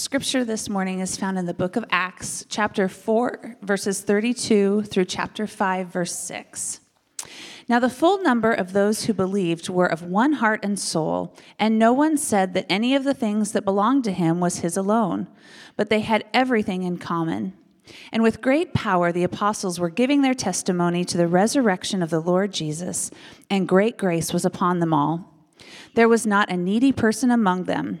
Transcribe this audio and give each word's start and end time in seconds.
scripture 0.00 0.46
this 0.46 0.70
morning 0.70 1.00
is 1.00 1.18
found 1.18 1.38
in 1.38 1.44
the 1.44 1.52
book 1.52 1.76
of 1.76 1.84
Acts, 1.90 2.46
chapter 2.48 2.88
4, 2.88 3.56
verses 3.60 4.00
32 4.00 4.84
through 4.84 5.04
chapter 5.04 5.46
5, 5.46 5.88
verse 5.88 6.16
6. 6.16 6.80
Now, 7.68 7.78
the 7.80 7.90
full 7.90 8.22
number 8.22 8.50
of 8.50 8.72
those 8.72 9.04
who 9.04 9.12
believed 9.12 9.68
were 9.68 9.86
of 9.86 10.02
one 10.02 10.32
heart 10.32 10.64
and 10.64 10.80
soul, 10.80 11.36
and 11.58 11.78
no 11.78 11.92
one 11.92 12.16
said 12.16 12.54
that 12.54 12.64
any 12.70 12.94
of 12.94 13.04
the 13.04 13.12
things 13.12 13.52
that 13.52 13.66
belonged 13.66 14.04
to 14.04 14.12
him 14.12 14.40
was 14.40 14.60
his 14.60 14.78
alone, 14.78 15.28
but 15.76 15.90
they 15.90 16.00
had 16.00 16.24
everything 16.32 16.82
in 16.82 16.96
common. 16.96 17.52
And 18.10 18.22
with 18.22 18.40
great 18.40 18.72
power, 18.72 19.12
the 19.12 19.24
apostles 19.24 19.78
were 19.78 19.90
giving 19.90 20.22
their 20.22 20.34
testimony 20.34 21.04
to 21.04 21.18
the 21.18 21.28
resurrection 21.28 22.02
of 22.02 22.08
the 22.08 22.20
Lord 22.20 22.54
Jesus, 22.54 23.10
and 23.50 23.68
great 23.68 23.98
grace 23.98 24.32
was 24.32 24.46
upon 24.46 24.80
them 24.80 24.94
all. 24.94 25.34
There 25.94 26.08
was 26.08 26.26
not 26.26 26.50
a 26.50 26.56
needy 26.56 26.90
person 26.90 27.30
among 27.30 27.64
them. 27.64 28.00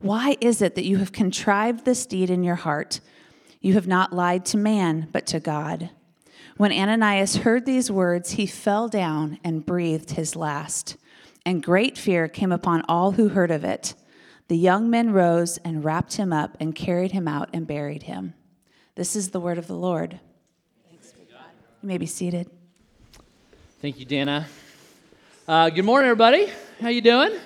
Why 0.00 0.36
is 0.40 0.62
it 0.62 0.74
that 0.76 0.84
you 0.84 0.98
have 0.98 1.12
contrived 1.12 1.84
this 1.84 2.06
deed 2.06 2.30
in 2.30 2.44
your 2.44 2.54
heart? 2.54 3.00
You 3.60 3.74
have 3.74 3.88
not 3.88 4.12
lied 4.12 4.44
to 4.46 4.56
man, 4.56 5.08
but 5.12 5.26
to 5.28 5.40
God. 5.40 5.90
When 6.56 6.72
Ananias 6.72 7.36
heard 7.36 7.66
these 7.66 7.90
words, 7.90 8.32
he 8.32 8.46
fell 8.46 8.88
down 8.88 9.38
and 9.42 9.66
breathed 9.66 10.12
his 10.12 10.36
last. 10.36 10.96
And 11.44 11.62
great 11.62 11.96
fear 11.98 12.28
came 12.28 12.52
upon 12.52 12.82
all 12.88 13.12
who 13.12 13.28
heard 13.28 13.50
of 13.50 13.64
it. 13.64 13.94
The 14.48 14.56
young 14.56 14.88
men 14.88 15.12
rose 15.12 15.58
and 15.58 15.84
wrapped 15.84 16.16
him 16.16 16.32
up 16.32 16.56
and 16.60 16.74
carried 16.74 17.12
him 17.12 17.28
out 17.28 17.48
and 17.52 17.66
buried 17.66 18.04
him. 18.04 18.34
This 18.94 19.14
is 19.14 19.30
the 19.30 19.40
word 19.40 19.58
of 19.58 19.66
the 19.66 19.76
Lord. 19.76 20.20
You 20.90 21.86
may 21.86 21.98
be 21.98 22.06
seated. 22.06 22.50
Thank 23.80 24.00
you, 24.00 24.04
Dana. 24.04 24.46
Uh, 25.46 25.70
good 25.70 25.84
morning, 25.84 26.08
everybody. 26.08 26.50
How 26.80 26.88
you 26.88 27.00
doing? 27.00 27.38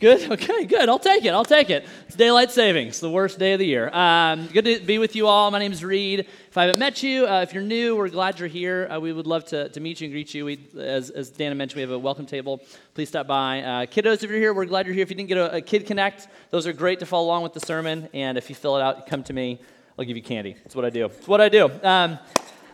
Good. 0.00 0.30
Okay. 0.34 0.64
Good. 0.64 0.88
I'll 0.88 0.98
take 0.98 1.24
it. 1.24 1.28
I'll 1.28 1.44
take 1.44 1.70
it. 1.70 1.86
It's 2.06 2.16
daylight 2.16 2.50
savings, 2.50 2.98
the 2.98 3.10
worst 3.10 3.38
day 3.38 3.52
of 3.52 3.60
the 3.60 3.66
year. 3.66 3.88
Um, 3.90 4.48
good 4.48 4.64
to 4.64 4.80
be 4.80 4.98
with 4.98 5.14
you 5.14 5.28
all. 5.28 5.50
My 5.50 5.60
name 5.60 5.70
is 5.70 5.84
Reed. 5.84 6.20
If 6.20 6.58
I 6.58 6.62
haven't 6.62 6.80
met 6.80 7.02
you, 7.02 7.26
uh, 7.26 7.42
if 7.42 7.54
you're 7.54 7.62
new, 7.62 7.94
we're 7.94 8.08
glad 8.08 8.40
you're 8.40 8.48
here. 8.48 8.88
Uh, 8.90 8.98
we 8.98 9.12
would 9.12 9.26
love 9.26 9.44
to, 9.46 9.68
to 9.68 9.80
meet 9.80 10.00
you 10.00 10.06
and 10.06 10.12
greet 10.12 10.34
you. 10.34 10.44
We, 10.44 10.58
as, 10.76 11.10
as 11.10 11.30
Dana 11.30 11.54
mentioned, 11.54 11.76
we 11.76 11.82
have 11.82 11.92
a 11.92 11.98
welcome 11.98 12.26
table. 12.26 12.60
Please 12.94 13.08
stop 13.08 13.28
by. 13.28 13.62
Uh, 13.62 13.86
kiddos, 13.86 14.24
if 14.24 14.30
you're 14.30 14.38
here, 14.38 14.52
we're 14.52 14.64
glad 14.64 14.86
you're 14.86 14.94
here. 14.94 15.04
If 15.04 15.10
you 15.10 15.16
didn't 15.16 15.28
get 15.28 15.38
a, 15.38 15.56
a 15.56 15.60
Kid 15.60 15.86
Connect, 15.86 16.26
those 16.50 16.66
are 16.66 16.72
great 16.72 16.98
to 16.98 17.06
follow 17.06 17.26
along 17.26 17.44
with 17.44 17.52
the 17.52 17.60
sermon. 17.60 18.08
And 18.12 18.36
if 18.36 18.48
you 18.48 18.56
fill 18.56 18.76
it 18.76 18.82
out, 18.82 19.06
come 19.06 19.22
to 19.24 19.32
me. 19.32 19.60
I'll 19.96 20.04
give 20.04 20.16
you 20.16 20.22
candy. 20.22 20.54
That's 20.54 20.74
what 20.74 20.84
I 20.84 20.90
do. 20.90 21.06
It's 21.06 21.28
what 21.28 21.40
I 21.40 21.48
do. 21.48 21.70
Um, 21.82 22.18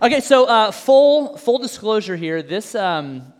okay. 0.01 0.21
So 0.21 0.47
uh, 0.47 0.71
full 0.71 1.37
full 1.37 1.59
disclosure 1.59 2.17
here. 2.17 2.43
This. 2.43 2.75
Um, 2.75 3.35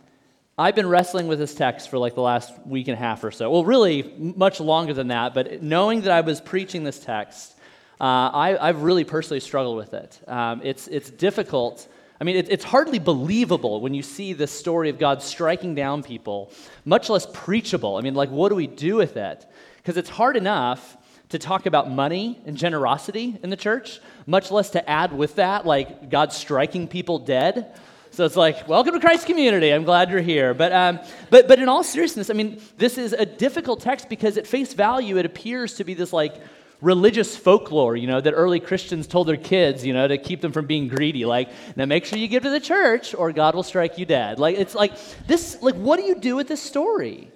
I've 0.61 0.75
been 0.75 0.87
wrestling 0.87 1.27
with 1.27 1.39
this 1.39 1.55
text 1.55 1.89
for 1.89 1.97
like 1.97 2.13
the 2.13 2.21
last 2.21 2.53
week 2.67 2.87
and 2.87 2.95
a 2.95 2.99
half 2.99 3.23
or 3.23 3.31
so. 3.31 3.49
Well, 3.49 3.65
really, 3.65 4.13
much 4.19 4.59
longer 4.59 4.93
than 4.93 5.07
that, 5.07 5.33
but 5.33 5.63
knowing 5.63 6.01
that 6.01 6.11
I 6.11 6.21
was 6.21 6.39
preaching 6.39 6.83
this 6.83 6.99
text, 6.99 7.55
uh, 7.99 8.29
I, 8.31 8.67
have 8.67 8.83
really 8.83 9.03
personally 9.03 9.39
struggled 9.39 9.75
with 9.75 9.95
it. 9.95 10.19
Um, 10.27 10.61
it's, 10.63 10.87
it's 10.87 11.09
difficult. 11.09 11.87
I 12.19 12.25
mean, 12.25 12.35
it, 12.35 12.47
it's 12.51 12.63
hardly 12.63 12.99
believable 12.99 13.81
when 13.81 13.95
you 13.95 14.03
see 14.03 14.33
the 14.33 14.45
story 14.45 14.91
of 14.91 14.99
God 14.99 15.23
striking 15.23 15.73
down 15.73 16.03
people, 16.03 16.51
much 16.85 17.09
less 17.09 17.25
preachable. 17.33 17.97
I 17.97 18.01
mean, 18.01 18.13
like, 18.13 18.29
what 18.29 18.49
do 18.49 18.55
we 18.55 18.67
do 18.67 18.97
with 18.97 19.17
it? 19.17 19.43
Because 19.77 19.97
it's 19.97 20.11
hard 20.11 20.37
enough 20.37 20.95
to 21.29 21.39
talk 21.39 21.65
about 21.65 21.89
money 21.89 22.39
and 22.45 22.55
generosity 22.55 23.35
in 23.41 23.49
the 23.49 23.57
church, 23.57 23.99
much 24.27 24.51
less 24.51 24.69
to 24.71 24.87
add 24.87 25.11
with 25.11 25.37
that, 25.37 25.65
like 25.65 26.11
God 26.11 26.31
striking 26.31 26.87
people 26.87 27.17
dead. 27.17 27.73
So 28.21 28.25
it's 28.25 28.35
like, 28.35 28.67
welcome 28.67 28.93
to 28.93 28.99
Christ 28.99 29.25
community. 29.25 29.71
I'm 29.71 29.83
glad 29.83 30.11
you're 30.11 30.21
here. 30.21 30.53
But, 30.53 30.71
um, 30.71 30.99
but, 31.31 31.47
but 31.47 31.57
in 31.57 31.67
all 31.67 31.83
seriousness, 31.83 32.29
I 32.29 32.33
mean, 32.33 32.61
this 32.77 32.99
is 32.99 33.13
a 33.13 33.25
difficult 33.25 33.79
text 33.79 34.09
because 34.09 34.37
at 34.37 34.45
face 34.45 34.75
value, 34.75 35.17
it 35.17 35.25
appears 35.25 35.73
to 35.77 35.83
be 35.83 35.95
this 35.95 36.13
like 36.13 36.35
religious 36.81 37.35
folklore, 37.35 37.95
you 37.95 38.05
know, 38.05 38.21
that 38.21 38.33
early 38.33 38.59
Christians 38.59 39.07
told 39.07 39.27
their 39.27 39.37
kids, 39.37 39.83
you 39.83 39.93
know, 39.93 40.07
to 40.07 40.19
keep 40.19 40.39
them 40.39 40.51
from 40.51 40.67
being 40.67 40.87
greedy. 40.87 41.25
Like, 41.25 41.49
now 41.75 41.85
make 41.85 42.05
sure 42.05 42.19
you 42.19 42.27
give 42.27 42.43
to 42.43 42.51
the 42.51 42.59
church 42.59 43.15
or 43.15 43.31
God 43.31 43.55
will 43.55 43.63
strike 43.63 43.97
you 43.97 44.05
dead. 44.05 44.37
Like, 44.37 44.55
it's 44.55 44.75
like 44.75 44.93
this, 45.25 45.59
like, 45.63 45.73
what 45.73 45.97
do 45.97 46.03
you 46.03 46.13
do 46.13 46.35
with 46.35 46.47
this 46.47 46.61
story? 46.61 47.27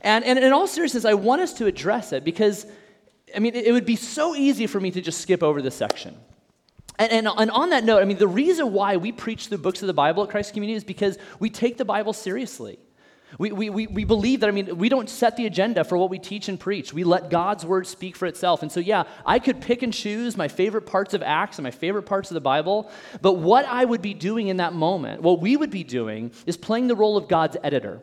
And, 0.00 0.24
and 0.24 0.40
in 0.40 0.52
all 0.52 0.66
seriousness, 0.66 1.04
I 1.04 1.14
want 1.14 1.40
us 1.40 1.52
to 1.52 1.66
address 1.66 2.12
it 2.12 2.24
because, 2.24 2.66
I 3.32 3.38
mean, 3.38 3.54
it, 3.54 3.66
it 3.66 3.70
would 3.70 3.86
be 3.86 3.94
so 3.94 4.34
easy 4.34 4.66
for 4.66 4.80
me 4.80 4.90
to 4.90 5.00
just 5.00 5.20
skip 5.20 5.44
over 5.44 5.62
this 5.62 5.76
section. 5.76 6.16
And, 6.98 7.12
and, 7.12 7.28
and, 7.28 7.50
on 7.50 7.70
that 7.70 7.84
note, 7.84 8.00
I 8.00 8.04
mean, 8.04 8.18
the 8.18 8.28
reason 8.28 8.72
why 8.72 8.96
we 8.96 9.12
preach 9.12 9.48
the 9.48 9.58
books 9.58 9.82
of 9.82 9.86
the 9.86 9.94
Bible 9.94 10.22
at 10.22 10.30
Christ 10.30 10.54
Community 10.54 10.76
is 10.76 10.84
because 10.84 11.18
we 11.38 11.50
take 11.50 11.76
the 11.76 11.84
Bible 11.84 12.12
seriously. 12.12 12.78
We, 13.38 13.52
we, 13.52 13.70
we, 13.70 13.86
we 13.88 14.04
believe 14.04 14.40
that, 14.40 14.48
I 14.48 14.52
mean, 14.52 14.78
we 14.78 14.88
don't 14.88 15.10
set 15.10 15.36
the 15.36 15.46
agenda 15.46 15.84
for 15.84 15.98
what 15.98 16.10
we 16.10 16.18
teach 16.18 16.48
and 16.48 16.58
preach. 16.58 16.92
We 16.92 17.04
let 17.04 17.28
God's 17.28 17.66
word 17.66 17.86
speak 17.86 18.16
for 18.16 18.26
itself. 18.26 18.62
And 18.62 18.70
so, 18.70 18.80
yeah, 18.80 19.04
I 19.26 19.40
could 19.40 19.60
pick 19.60 19.82
and 19.82 19.92
choose 19.92 20.36
my 20.36 20.48
favorite 20.48 20.82
parts 20.82 21.12
of 21.12 21.22
Acts 21.22 21.58
and 21.58 21.64
my 21.64 21.70
favorite 21.70 22.04
parts 22.04 22.30
of 22.30 22.34
the 22.34 22.40
Bible, 22.40 22.90
but 23.20 23.34
what 23.34 23.66
I 23.66 23.84
would 23.84 24.00
be 24.00 24.14
doing 24.14 24.48
in 24.48 24.58
that 24.58 24.72
moment, 24.72 25.22
what 25.22 25.40
we 25.40 25.56
would 25.56 25.70
be 25.70 25.84
doing, 25.84 26.30
is 26.46 26.56
playing 26.56 26.86
the 26.86 26.96
role 26.96 27.16
of 27.16 27.28
God's 27.28 27.56
editor. 27.62 28.00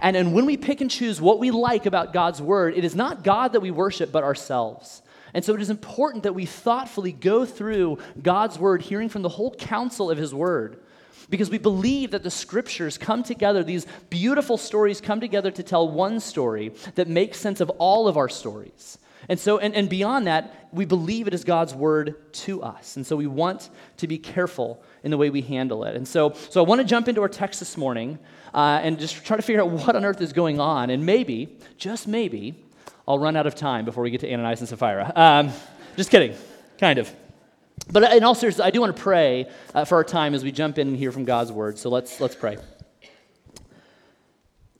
And, 0.00 0.16
and 0.16 0.32
when 0.32 0.46
we 0.46 0.56
pick 0.56 0.80
and 0.80 0.90
choose 0.90 1.20
what 1.20 1.38
we 1.38 1.50
like 1.50 1.86
about 1.86 2.12
God's 2.12 2.40
word, 2.40 2.74
it 2.76 2.84
is 2.84 2.94
not 2.94 3.24
God 3.24 3.52
that 3.52 3.60
we 3.60 3.70
worship, 3.70 4.10
but 4.10 4.24
ourselves. 4.24 5.02
And 5.34 5.44
so 5.44 5.54
it 5.54 5.60
is 5.60 5.70
important 5.70 6.24
that 6.24 6.34
we 6.34 6.46
thoughtfully 6.46 7.12
go 7.12 7.44
through 7.44 7.98
God's 8.22 8.58
word, 8.58 8.82
hearing 8.82 9.08
from 9.08 9.22
the 9.22 9.30
whole 9.30 9.54
counsel 9.54 10.10
of 10.10 10.18
his 10.18 10.34
word. 10.34 10.82
Because 11.30 11.50
we 11.50 11.58
believe 11.58 12.10
that 12.10 12.22
the 12.22 12.30
scriptures 12.30 12.98
come 12.98 13.22
together, 13.22 13.62
these 13.62 13.86
beautiful 14.10 14.58
stories 14.58 15.00
come 15.00 15.20
together 15.20 15.50
to 15.50 15.62
tell 15.62 15.88
one 15.88 16.20
story 16.20 16.72
that 16.96 17.08
makes 17.08 17.38
sense 17.38 17.60
of 17.60 17.70
all 17.70 18.08
of 18.08 18.16
our 18.16 18.28
stories. 18.28 18.98
And 19.28 19.38
so, 19.38 19.58
and, 19.58 19.74
and 19.74 19.88
beyond 19.88 20.26
that, 20.26 20.68
we 20.72 20.84
believe 20.84 21.28
it 21.28 21.34
is 21.34 21.44
God's 21.44 21.74
word 21.74 22.32
to 22.32 22.62
us. 22.62 22.96
And 22.96 23.06
so 23.06 23.14
we 23.14 23.26
want 23.26 23.70
to 23.98 24.08
be 24.08 24.18
careful 24.18 24.82
in 25.04 25.10
the 25.10 25.16
way 25.16 25.30
we 25.30 25.42
handle 25.42 25.84
it. 25.84 25.94
And 25.94 26.06
so, 26.06 26.32
so 26.50 26.62
I 26.62 26.66
want 26.66 26.80
to 26.80 26.86
jump 26.86 27.08
into 27.08 27.22
our 27.22 27.28
text 27.28 27.60
this 27.60 27.76
morning 27.76 28.18
uh, 28.52 28.80
and 28.82 28.98
just 28.98 29.24
try 29.24 29.36
to 29.36 29.42
figure 29.42 29.62
out 29.62 29.70
what 29.86 29.94
on 29.94 30.04
earth 30.04 30.20
is 30.20 30.32
going 30.32 30.60
on. 30.60 30.90
And 30.90 31.06
maybe, 31.06 31.56
just 31.78 32.08
maybe, 32.08 32.56
I'll 33.06 33.18
run 33.18 33.36
out 33.36 33.46
of 33.46 33.54
time 33.54 33.84
before 33.84 34.04
we 34.04 34.10
get 34.10 34.20
to 34.20 34.32
Ananias 34.32 34.60
and 34.60 34.68
Sapphira. 34.68 35.12
Um, 35.16 35.50
just 35.96 36.10
kidding, 36.10 36.36
kind 36.78 36.98
of. 36.98 37.12
But 37.90 38.12
in 38.12 38.22
all 38.22 38.34
seriousness, 38.34 38.64
I 38.64 38.70
do 38.70 38.80
want 38.80 38.96
to 38.96 39.02
pray 39.02 39.48
uh, 39.74 39.84
for 39.84 39.96
our 39.96 40.04
time 40.04 40.34
as 40.34 40.44
we 40.44 40.52
jump 40.52 40.78
in 40.78 40.88
and 40.88 40.96
hear 40.96 41.10
from 41.10 41.24
God's 41.24 41.50
word. 41.50 41.78
So 41.78 41.90
let's, 41.90 42.20
let's 42.20 42.36
pray. 42.36 42.58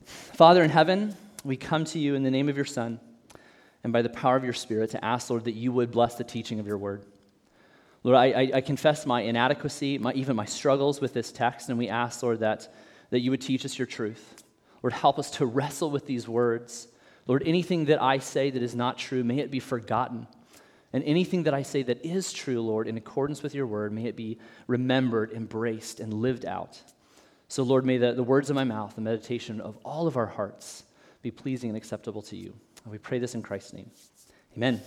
Father 0.05 0.63
in 0.63 0.71
heaven, 0.71 1.17
we 1.45 1.57
come 1.57 1.85
to 1.87 1.99
you 1.99 2.15
in 2.15 2.23
the 2.23 2.31
name 2.31 2.49
of 2.49 2.57
your 2.57 2.65
Son 2.65 3.01
and 3.83 3.93
by 3.93 4.03
the 4.03 4.09
power 4.09 4.37
of 4.37 4.45
your 4.45 4.53
Spirit 4.53 4.91
to 4.91 5.05
ask, 5.05 5.29
Lord, 5.29 5.45
that 5.45 5.53
you 5.53 5.73
would 5.73 5.91
bless 5.91 6.15
the 6.15 6.25
teaching 6.25 6.61
of 6.61 6.67
your 6.67 6.79
word. 6.79 7.05
Lord, 8.05 8.17
I, 8.17 8.27
I, 8.27 8.51
I 8.55 8.61
confess 8.61 9.05
my 9.05 9.23
inadequacy, 9.23 9.99
my, 9.99 10.13
even 10.13 10.37
my 10.37 10.45
struggles 10.45 11.01
with 11.01 11.13
this 11.13 11.33
text, 11.33 11.69
and 11.69 11.79
we 11.79 11.89
ask, 11.89 12.23
Lord, 12.23 12.41
that, 12.41 12.73
that 13.11 13.21
you 13.21 13.31
would 13.31 13.41
teach 13.41 13.65
us 13.65 13.79
your 13.79 13.87
truth. 13.87 14.45
Lord, 14.83 14.93
help 14.93 15.19
us 15.19 15.31
to 15.33 15.47
wrestle 15.47 15.91
with 15.91 16.07
these 16.07 16.29
words 16.29 16.89
Lord, 17.27 17.43
anything 17.47 17.87
that 17.87 18.03
I 18.03 18.19
say 18.19 18.51
that 18.51 18.63
is 18.63 18.75
not 18.75 18.99
true, 18.99 19.23
may 19.23 19.39
it 19.39 19.51
be 19.51 19.61
forgotten. 19.61 20.27
And 20.93 21.03
anything 21.05 21.45
that 21.45 21.55
I 21.55 21.63
say 21.63 21.83
that 21.85 22.05
is 22.05 22.33
true, 22.33 22.61
Lord, 22.61 22.87
in 22.87 22.97
accordance 22.97 23.43
with 23.43 23.55
your 23.55 23.67
word, 23.67 23.93
may 23.93 24.07
it 24.07 24.17
be 24.17 24.39
remembered, 24.67 25.33
embraced, 25.33 26.01
and 26.01 26.13
lived 26.13 26.45
out. 26.45 26.81
So, 27.49 27.63
Lord, 27.63 27.85
may 27.85 27.99
the, 27.99 28.13
the 28.13 28.23
words 28.23 28.51
of 28.51 28.57
my 28.57 28.65
mouth, 28.65 28.95
the 28.95 29.01
meditation 29.01 29.61
of 29.61 29.79
all 29.85 30.07
of 30.07 30.17
our 30.17 30.27
hearts 30.27 30.85
be 31.23 31.31
pleasing 31.31 31.71
and 31.71 31.77
acceptable 31.77 32.23
to 32.23 32.37
you. 32.37 32.55
And 32.85 32.93
we 32.93 32.99
pray 32.99 33.19
this 33.19 33.35
in 33.35 33.43
Christ's 33.43 33.73
name. 33.73 33.91
Amen. 34.57 34.83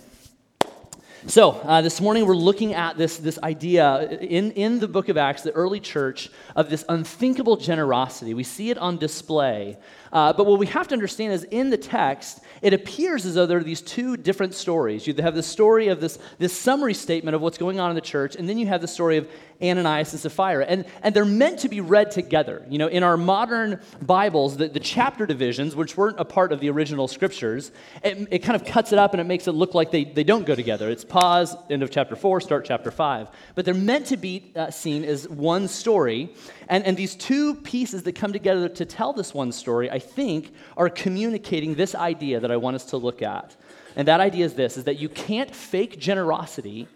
So, 1.28 1.50
uh, 1.50 1.82
this 1.82 2.00
morning 2.00 2.24
we're 2.24 2.36
looking 2.36 2.74
at 2.74 2.96
this, 2.96 3.16
this 3.16 3.36
idea 3.42 4.08
in, 4.20 4.52
in 4.52 4.78
the 4.78 4.86
book 4.86 5.08
of 5.08 5.16
Acts, 5.16 5.42
the 5.42 5.50
early 5.50 5.80
church, 5.80 6.30
of 6.54 6.70
this 6.70 6.84
unthinkable 6.88 7.56
generosity. 7.56 8.32
We 8.32 8.44
see 8.44 8.70
it 8.70 8.78
on 8.78 8.96
display. 8.96 9.76
Uh, 10.12 10.32
but 10.32 10.46
what 10.46 10.60
we 10.60 10.66
have 10.66 10.86
to 10.86 10.94
understand 10.94 11.32
is 11.32 11.42
in 11.42 11.70
the 11.70 11.76
text, 11.76 12.42
it 12.62 12.72
appears 12.72 13.26
as 13.26 13.34
though 13.34 13.44
there 13.44 13.58
are 13.58 13.64
these 13.64 13.82
two 13.82 14.16
different 14.16 14.54
stories. 14.54 15.04
You 15.04 15.14
have 15.14 15.34
the 15.34 15.42
story 15.42 15.88
of 15.88 16.00
this, 16.00 16.16
this 16.38 16.56
summary 16.56 16.94
statement 16.94 17.34
of 17.34 17.42
what's 17.42 17.58
going 17.58 17.80
on 17.80 17.90
in 17.90 17.96
the 17.96 18.00
church, 18.00 18.36
and 18.36 18.48
then 18.48 18.56
you 18.56 18.68
have 18.68 18.80
the 18.80 18.86
story 18.86 19.16
of 19.16 19.28
Ananias 19.62 20.12
and 20.12 20.20
Sapphira. 20.20 20.64
And, 20.66 20.84
and 21.02 21.14
they're 21.14 21.24
meant 21.24 21.60
to 21.60 21.68
be 21.68 21.80
read 21.80 22.10
together. 22.10 22.64
You 22.68 22.78
know, 22.78 22.88
in 22.88 23.02
our 23.02 23.16
modern 23.16 23.80
Bibles, 24.02 24.56
the, 24.56 24.68
the 24.68 24.80
chapter 24.80 25.26
divisions, 25.26 25.74
which 25.74 25.96
weren't 25.96 26.20
a 26.20 26.24
part 26.24 26.52
of 26.52 26.60
the 26.60 26.70
original 26.70 27.08
scriptures, 27.08 27.72
it, 28.02 28.28
it 28.30 28.38
kind 28.40 28.60
of 28.60 28.66
cuts 28.66 28.92
it 28.92 28.98
up 28.98 29.12
and 29.12 29.20
it 29.20 29.24
makes 29.24 29.46
it 29.48 29.52
look 29.52 29.74
like 29.74 29.90
they, 29.90 30.04
they 30.04 30.24
don't 30.24 30.46
go 30.46 30.54
together. 30.54 30.90
It's 30.90 31.04
pause, 31.04 31.56
end 31.70 31.82
of 31.82 31.90
chapter 31.90 32.16
4, 32.16 32.40
start 32.40 32.64
chapter 32.64 32.90
5. 32.90 33.28
But 33.54 33.64
they're 33.64 33.74
meant 33.74 34.06
to 34.06 34.16
be 34.16 34.52
uh, 34.54 34.70
seen 34.70 35.04
as 35.04 35.28
one 35.28 35.68
story. 35.68 36.30
And, 36.68 36.84
and 36.84 36.96
these 36.96 37.14
two 37.14 37.54
pieces 37.54 38.02
that 38.04 38.14
come 38.14 38.32
together 38.32 38.68
to 38.68 38.84
tell 38.84 39.12
this 39.12 39.32
one 39.32 39.52
story, 39.52 39.90
I 39.90 39.98
think, 39.98 40.52
are 40.76 40.88
communicating 40.88 41.74
this 41.74 41.94
idea 41.94 42.40
that 42.40 42.50
I 42.50 42.56
want 42.56 42.76
us 42.76 42.86
to 42.86 42.96
look 42.96 43.22
at. 43.22 43.56
And 43.96 44.06
that 44.08 44.20
idea 44.20 44.44
is 44.44 44.54
this 44.54 44.76
is 44.76 44.84
that 44.84 44.98
you 44.98 45.08
can't 45.08 45.54
fake 45.54 45.98
generosity 45.98 46.86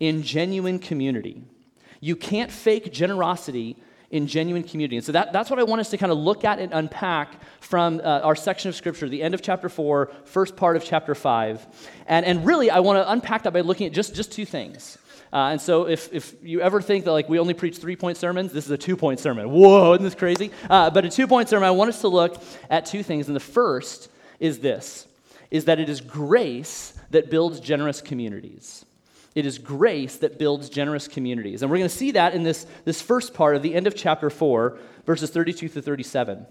in 0.00 0.22
genuine 0.22 0.78
community. 0.78 1.42
You 2.00 2.16
can't 2.16 2.50
fake 2.50 2.92
generosity 2.92 3.76
in 4.10 4.26
genuine 4.26 4.64
community. 4.64 4.96
And 4.96 5.04
so 5.04 5.12
that, 5.12 5.32
that's 5.32 5.50
what 5.50 5.60
I 5.60 5.62
want 5.62 5.80
us 5.80 5.90
to 5.90 5.96
kind 5.96 6.10
of 6.10 6.18
look 6.18 6.44
at 6.44 6.58
and 6.58 6.72
unpack 6.72 7.40
from 7.60 8.00
uh, 8.00 8.20
our 8.20 8.34
section 8.34 8.68
of 8.68 8.74
Scripture, 8.74 9.08
the 9.08 9.22
end 9.22 9.34
of 9.34 9.42
chapter 9.42 9.68
4, 9.68 10.10
first 10.24 10.56
part 10.56 10.76
of 10.76 10.84
chapter 10.84 11.14
5. 11.14 11.66
And, 12.06 12.26
and 12.26 12.44
really, 12.44 12.70
I 12.70 12.80
want 12.80 12.96
to 12.96 13.10
unpack 13.10 13.44
that 13.44 13.52
by 13.52 13.60
looking 13.60 13.86
at 13.86 13.92
just, 13.92 14.14
just 14.14 14.32
two 14.32 14.44
things. 14.44 14.98
Uh, 15.32 15.50
and 15.50 15.60
so 15.60 15.86
if, 15.86 16.12
if 16.12 16.34
you 16.42 16.60
ever 16.60 16.82
think 16.82 17.04
that 17.04 17.12
like 17.12 17.28
we 17.28 17.38
only 17.38 17.54
preach 17.54 17.76
three 17.76 17.94
point 17.94 18.16
sermons, 18.16 18.52
this 18.52 18.64
is 18.64 18.70
a 18.72 18.78
two 18.78 18.96
point 18.96 19.20
sermon. 19.20 19.48
Whoa, 19.48 19.92
isn't 19.92 20.04
this 20.04 20.16
crazy? 20.16 20.50
Uh, 20.68 20.90
but 20.90 21.04
a 21.04 21.08
two 21.08 21.28
point 21.28 21.48
sermon, 21.48 21.68
I 21.68 21.70
want 21.70 21.88
us 21.88 22.00
to 22.00 22.08
look 22.08 22.42
at 22.68 22.86
two 22.86 23.04
things. 23.04 23.28
And 23.28 23.36
the 23.36 23.40
first 23.40 24.10
is 24.40 24.58
this, 24.58 25.06
is 25.52 25.66
that 25.66 25.78
it 25.78 25.88
is 25.88 26.00
grace 26.00 26.94
that 27.10 27.30
builds 27.30 27.60
generous 27.60 28.00
communities. 28.00 28.84
It 29.34 29.46
is 29.46 29.58
grace 29.58 30.16
that 30.18 30.38
builds 30.38 30.68
generous 30.68 31.06
communities. 31.06 31.62
And 31.62 31.70
we're 31.70 31.78
going 31.78 31.88
to 31.88 31.96
see 31.96 32.10
that 32.12 32.34
in 32.34 32.42
this, 32.42 32.66
this 32.84 33.00
first 33.00 33.32
part 33.32 33.54
of 33.54 33.62
the 33.62 33.74
end 33.74 33.86
of 33.86 33.94
chapter 33.94 34.28
4, 34.28 34.78
verses 35.06 35.30
32 35.30 35.68
to 35.68 35.82
37. 35.82 36.46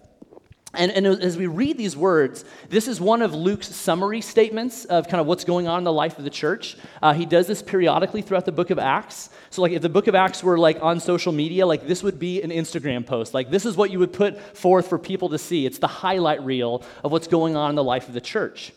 And, 0.75 0.91
and, 0.91 1.07
as 1.07 1.35
we 1.35 1.47
read 1.47 1.79
these 1.79 1.97
words, 1.97 2.45
this 2.69 2.87
is 2.87 3.01
one 3.01 3.23
of 3.23 3.33
Luke's 3.33 3.67
summary 3.67 4.21
statements 4.21 4.85
of 4.85 5.07
kind 5.07 5.19
of 5.19 5.25
what's 5.25 5.43
going 5.43 5.67
on 5.67 5.79
in 5.79 5.83
the 5.83 5.91
life 5.91 6.19
of 6.19 6.23
the 6.23 6.29
church. 6.29 6.77
Uh, 7.01 7.11
he 7.11 7.25
does 7.25 7.47
this 7.47 7.63
periodically 7.63 8.21
throughout 8.21 8.45
the 8.45 8.51
book 8.51 8.69
of 8.69 8.77
Acts. 8.77 9.31
So, 9.49 9.63
like, 9.63 9.71
if 9.71 9.81
the 9.81 9.89
book 9.89 10.05
of 10.05 10.13
Acts 10.13 10.43
were 10.43 10.59
like 10.59 10.77
on 10.83 10.99
social 10.99 11.33
media, 11.33 11.65
like 11.65 11.87
this 11.87 12.03
would 12.03 12.19
be 12.19 12.43
an 12.43 12.51
Instagram 12.51 13.03
post. 13.03 13.33
Like, 13.33 13.49
this 13.49 13.65
is 13.65 13.75
what 13.77 13.89
you 13.89 13.97
would 13.97 14.13
put 14.13 14.39
forth 14.55 14.87
for 14.87 14.99
people 14.99 15.29
to 15.29 15.39
see. 15.39 15.65
It's 15.65 15.79
the 15.79 15.87
highlight 15.87 16.43
reel 16.43 16.83
of 17.03 17.11
what's 17.11 17.27
going 17.27 17.55
on 17.55 17.71
in 17.71 17.75
the 17.75 17.83
life 17.83 18.07
of 18.07 18.13
the 18.13 18.21
church. 18.21 18.71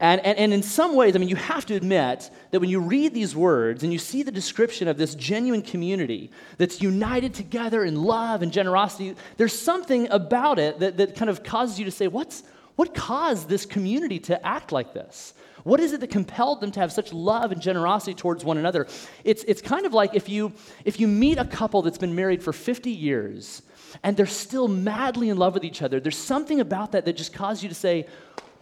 And, 0.00 0.20
and, 0.24 0.38
and 0.38 0.52
in 0.52 0.62
some 0.62 0.96
ways, 0.96 1.14
I 1.14 1.18
mean, 1.18 1.28
you 1.28 1.36
have 1.36 1.66
to 1.66 1.74
admit 1.74 2.30
that 2.50 2.60
when 2.60 2.70
you 2.70 2.80
read 2.80 3.14
these 3.14 3.36
words 3.36 3.82
and 3.82 3.92
you 3.92 3.98
see 3.98 4.22
the 4.22 4.32
description 4.32 4.88
of 4.88 4.98
this 4.98 5.14
genuine 5.14 5.62
community 5.62 6.30
that's 6.58 6.80
united 6.80 7.34
together 7.34 7.84
in 7.84 8.02
love 8.02 8.42
and 8.42 8.52
generosity, 8.52 9.14
there's 9.36 9.58
something 9.58 10.08
about 10.10 10.58
it 10.58 10.78
that, 10.80 10.96
that 10.96 11.14
kind 11.14 11.30
of 11.30 11.44
causes 11.44 11.78
you 11.78 11.84
to 11.84 11.90
say, 11.90 12.08
What's, 12.08 12.42
what 12.76 12.94
caused 12.94 13.48
this 13.48 13.66
community 13.66 14.18
to 14.20 14.46
act 14.46 14.72
like 14.72 14.94
this? 14.94 15.34
What 15.64 15.78
is 15.78 15.92
it 15.92 16.00
that 16.00 16.10
compelled 16.10 16.60
them 16.60 16.72
to 16.72 16.80
have 16.80 16.92
such 16.92 17.12
love 17.12 17.52
and 17.52 17.60
generosity 17.60 18.14
towards 18.14 18.44
one 18.44 18.58
another? 18.58 18.86
It's, 19.24 19.44
it's 19.44 19.62
kind 19.62 19.86
of 19.86 19.94
like 19.94 20.14
if 20.14 20.28
you, 20.28 20.52
if 20.84 20.98
you 20.98 21.06
meet 21.06 21.38
a 21.38 21.44
couple 21.44 21.82
that's 21.82 21.98
been 21.98 22.14
married 22.14 22.42
for 22.42 22.52
50 22.52 22.90
years 22.90 23.62
and 24.02 24.16
they're 24.16 24.26
still 24.26 24.66
madly 24.68 25.28
in 25.28 25.36
love 25.36 25.54
with 25.54 25.64
each 25.64 25.82
other, 25.82 26.00
there's 26.00 26.18
something 26.18 26.60
about 26.60 26.92
that 26.92 27.04
that 27.04 27.16
just 27.16 27.32
causes 27.32 27.62
you 27.62 27.68
to 27.68 27.74
say, 27.74 28.06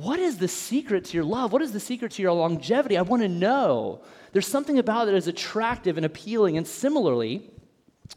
what 0.01 0.19
is 0.19 0.39
the 0.39 0.49
secret 0.49 1.05
to 1.07 1.15
your 1.15 1.25
love? 1.25 1.53
What 1.53 1.61
is 1.61 1.73
the 1.73 1.81
secret 1.81 2.13
to 2.13 2.23
your 2.23 2.33
longevity? 2.33 2.97
I 2.97 3.03
want 3.03 3.23
to 3.23 3.29
know. 3.29 4.01
There's 4.33 4.47
something 4.47 4.79
about 4.79 5.03
it 5.03 5.11
that 5.11 5.17
is 5.17 5.29
attractive 5.29 5.99
and 5.99 6.07
appealing. 6.07 6.57
And 6.57 6.67
similarly, 6.67 7.51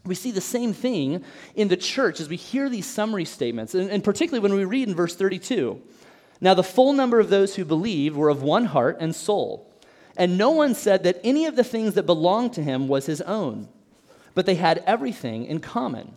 we 0.06 0.14
see 0.14 0.30
the 0.30 0.40
same 0.40 0.72
thing 0.72 1.22
in 1.54 1.68
the 1.68 1.76
church 1.76 2.20
as 2.20 2.28
we 2.28 2.36
hear 2.36 2.70
these 2.70 2.86
summary 2.86 3.26
statements, 3.26 3.74
and, 3.74 3.90
and 3.90 4.02
particularly 4.02 4.42
when 4.42 4.56
we 4.58 4.64
read 4.64 4.88
in 4.88 4.94
verse 4.94 5.14
32. 5.14 5.80
Now, 6.40 6.54
the 6.54 6.62
full 6.62 6.94
number 6.94 7.20
of 7.20 7.28
those 7.28 7.54
who 7.54 7.66
believed 7.66 8.16
were 8.16 8.30
of 8.30 8.42
one 8.42 8.64
heart 8.64 8.96
and 9.00 9.14
soul. 9.14 9.70
And 10.16 10.38
no 10.38 10.50
one 10.50 10.74
said 10.74 11.02
that 11.04 11.20
any 11.22 11.44
of 11.44 11.54
the 11.54 11.64
things 11.64 11.94
that 11.94 12.06
belonged 12.06 12.54
to 12.54 12.62
him 12.62 12.88
was 12.88 13.04
his 13.04 13.20
own, 13.20 13.68
but 14.34 14.46
they 14.46 14.54
had 14.54 14.82
everything 14.86 15.44
in 15.44 15.60
common. 15.60 16.14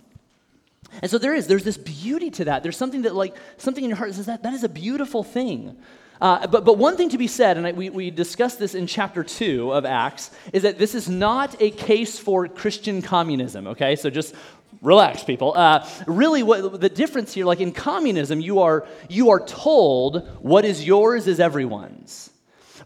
And 1.01 1.11
so 1.11 1.17
there 1.17 1.33
is, 1.33 1.47
there's 1.47 1.63
this 1.63 1.77
beauty 1.77 2.29
to 2.31 2.45
that. 2.45 2.63
There's 2.63 2.77
something 2.77 3.03
that, 3.03 3.15
like, 3.15 3.35
something 3.57 3.83
in 3.83 3.89
your 3.89 3.97
heart 3.97 4.13
says 4.13 4.25
that 4.25 4.43
that 4.43 4.53
is 4.53 4.63
a 4.63 4.69
beautiful 4.69 5.23
thing. 5.23 5.77
Uh, 6.19 6.47
but, 6.47 6.65
but 6.65 6.77
one 6.77 6.97
thing 6.97 7.09
to 7.09 7.17
be 7.17 7.27
said, 7.27 7.57
and 7.57 7.67
I, 7.67 7.71
we, 7.73 7.89
we 7.89 8.09
discussed 8.09 8.57
this 8.57 8.73
in 8.73 8.87
chapter 8.87 9.23
2 9.23 9.71
of 9.71 9.85
Acts, 9.85 10.31
is 10.51 10.63
that 10.63 10.79
this 10.79 10.95
is 10.95 11.07
not 11.07 11.55
a 11.61 11.69
case 11.69 12.17
for 12.17 12.47
Christian 12.47 13.01
communism, 13.01 13.67
okay? 13.67 13.95
So 13.95 14.09
just 14.09 14.33
relax, 14.81 15.23
people. 15.23 15.53
Uh, 15.55 15.87
really, 16.07 16.41
what 16.41 16.81
the 16.81 16.89
difference 16.89 17.33
here, 17.33 17.45
like 17.45 17.59
in 17.59 17.71
communism, 17.71 18.41
you 18.41 18.61
are, 18.61 18.87
you 19.09 19.29
are 19.29 19.39
told 19.39 20.27
what 20.41 20.65
is 20.65 20.85
yours 20.85 21.27
is 21.27 21.39
everyone's. 21.39 22.31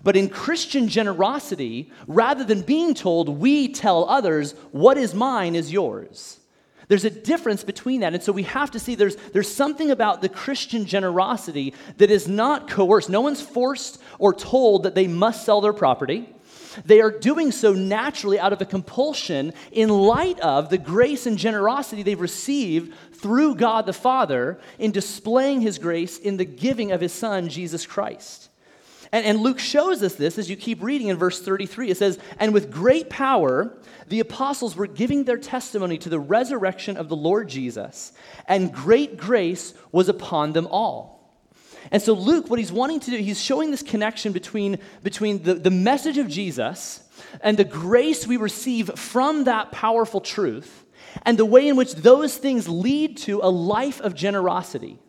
But 0.03 0.17
in 0.17 0.29
Christian 0.29 0.87
generosity, 0.87 1.91
rather 2.07 2.43
than 2.43 2.63
being 2.63 2.93
told, 2.93 3.29
we 3.29 3.69
tell 3.69 4.09
others, 4.09 4.53
what 4.71 4.97
is 4.97 5.13
mine 5.13 5.55
is 5.55 5.71
yours. 5.71 6.40
There's 6.91 7.05
a 7.05 7.09
difference 7.09 7.63
between 7.63 8.01
that. 8.01 8.13
And 8.13 8.21
so 8.21 8.33
we 8.33 8.43
have 8.43 8.71
to 8.71 8.79
see 8.79 8.95
there's, 8.95 9.15
there's 9.31 9.49
something 9.49 9.91
about 9.91 10.21
the 10.21 10.27
Christian 10.27 10.85
generosity 10.85 11.73
that 11.95 12.11
is 12.11 12.27
not 12.27 12.69
coerced. 12.69 13.09
No 13.09 13.21
one's 13.21 13.39
forced 13.39 14.01
or 14.19 14.33
told 14.33 14.83
that 14.83 14.93
they 14.93 15.07
must 15.07 15.45
sell 15.45 15.61
their 15.61 15.71
property. 15.71 16.27
They 16.83 16.99
are 16.99 17.09
doing 17.09 17.53
so 17.53 17.71
naturally 17.71 18.41
out 18.41 18.51
of 18.51 18.61
a 18.61 18.65
compulsion 18.65 19.53
in 19.71 19.87
light 19.87 20.41
of 20.41 20.69
the 20.69 20.77
grace 20.77 21.25
and 21.25 21.37
generosity 21.37 22.03
they've 22.03 22.19
received 22.19 22.93
through 23.13 23.55
God 23.55 23.85
the 23.85 23.93
Father 23.93 24.59
in 24.77 24.91
displaying 24.91 25.61
His 25.61 25.77
grace 25.77 26.17
in 26.17 26.35
the 26.35 26.43
giving 26.43 26.91
of 26.91 26.99
His 26.99 27.13
Son, 27.13 27.47
Jesus 27.47 27.85
Christ. 27.85 28.49
And, 29.13 29.25
and 29.25 29.39
Luke 29.39 29.59
shows 29.59 30.03
us 30.03 30.15
this 30.15 30.37
as 30.37 30.49
you 30.49 30.57
keep 30.57 30.83
reading 30.83 31.07
in 31.07 31.15
verse 31.15 31.41
33. 31.41 31.89
It 31.89 31.97
says, 31.97 32.19
And 32.37 32.53
with 32.53 32.69
great 32.69 33.09
power, 33.09 33.77
the 34.11 34.19
apostles 34.19 34.75
were 34.75 34.87
giving 34.87 35.23
their 35.23 35.37
testimony 35.37 35.97
to 35.97 36.09
the 36.09 36.19
resurrection 36.19 36.97
of 36.97 37.07
the 37.07 37.15
Lord 37.15 37.47
Jesus, 37.47 38.11
and 38.45 38.73
great 38.73 39.15
grace 39.15 39.73
was 39.93 40.09
upon 40.09 40.51
them 40.51 40.67
all. 40.67 41.33
And 41.91 42.01
so, 42.01 42.11
Luke, 42.13 42.49
what 42.49 42.59
he's 42.59 42.73
wanting 42.73 42.99
to 42.99 43.11
do, 43.11 43.17
he's 43.17 43.41
showing 43.41 43.71
this 43.71 43.81
connection 43.81 44.33
between, 44.33 44.79
between 45.01 45.41
the, 45.43 45.53
the 45.53 45.71
message 45.71 46.17
of 46.17 46.27
Jesus 46.27 47.01
and 47.39 47.55
the 47.55 47.63
grace 47.63 48.27
we 48.27 48.35
receive 48.35 48.99
from 48.99 49.45
that 49.45 49.71
powerful 49.71 50.19
truth, 50.19 50.85
and 51.25 51.39
the 51.39 51.45
way 51.45 51.69
in 51.69 51.77
which 51.77 51.95
those 51.95 52.35
things 52.35 52.67
lead 52.67 53.15
to 53.17 53.39
a 53.41 53.49
life 53.49 54.01
of 54.01 54.13
generosity. 54.13 54.99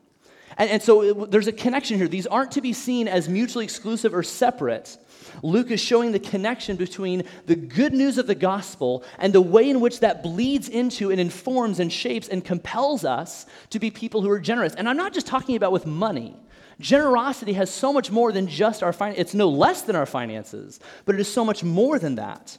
And, 0.56 0.70
and 0.70 0.82
so 0.82 1.02
it, 1.02 1.30
there's 1.32 1.48
a 1.48 1.52
connection 1.52 1.98
here. 1.98 2.06
These 2.06 2.28
aren't 2.28 2.52
to 2.52 2.60
be 2.60 2.72
seen 2.72 3.08
as 3.08 3.28
mutually 3.28 3.64
exclusive 3.64 4.14
or 4.14 4.22
separate. 4.22 4.96
Luke 5.42 5.70
is 5.70 5.80
showing 5.80 6.12
the 6.12 6.18
connection 6.18 6.76
between 6.76 7.24
the 7.46 7.56
good 7.56 7.92
news 7.92 8.18
of 8.18 8.26
the 8.26 8.34
gospel 8.34 9.04
and 9.18 9.32
the 9.32 9.40
way 9.40 9.68
in 9.68 9.80
which 9.80 10.00
that 10.00 10.22
bleeds 10.22 10.68
into 10.68 11.10
and 11.10 11.20
informs 11.20 11.80
and 11.80 11.92
shapes 11.92 12.28
and 12.28 12.44
compels 12.44 13.04
us 13.04 13.46
to 13.70 13.78
be 13.78 13.90
people 13.90 14.22
who 14.22 14.30
are 14.30 14.40
generous. 14.40 14.74
And 14.74 14.88
I'm 14.88 14.96
not 14.96 15.12
just 15.12 15.26
talking 15.26 15.56
about 15.56 15.72
with 15.72 15.86
money. 15.86 16.36
Generosity 16.80 17.52
has 17.54 17.70
so 17.70 17.92
much 17.92 18.10
more 18.10 18.32
than 18.32 18.46
just 18.46 18.82
our 18.82 18.92
finances. 18.92 19.20
It's 19.20 19.34
no 19.34 19.48
less 19.48 19.82
than 19.82 19.96
our 19.96 20.06
finances, 20.06 20.80
but 21.04 21.14
it 21.14 21.20
is 21.20 21.32
so 21.32 21.44
much 21.44 21.62
more 21.62 21.98
than 21.98 22.16
that. 22.16 22.58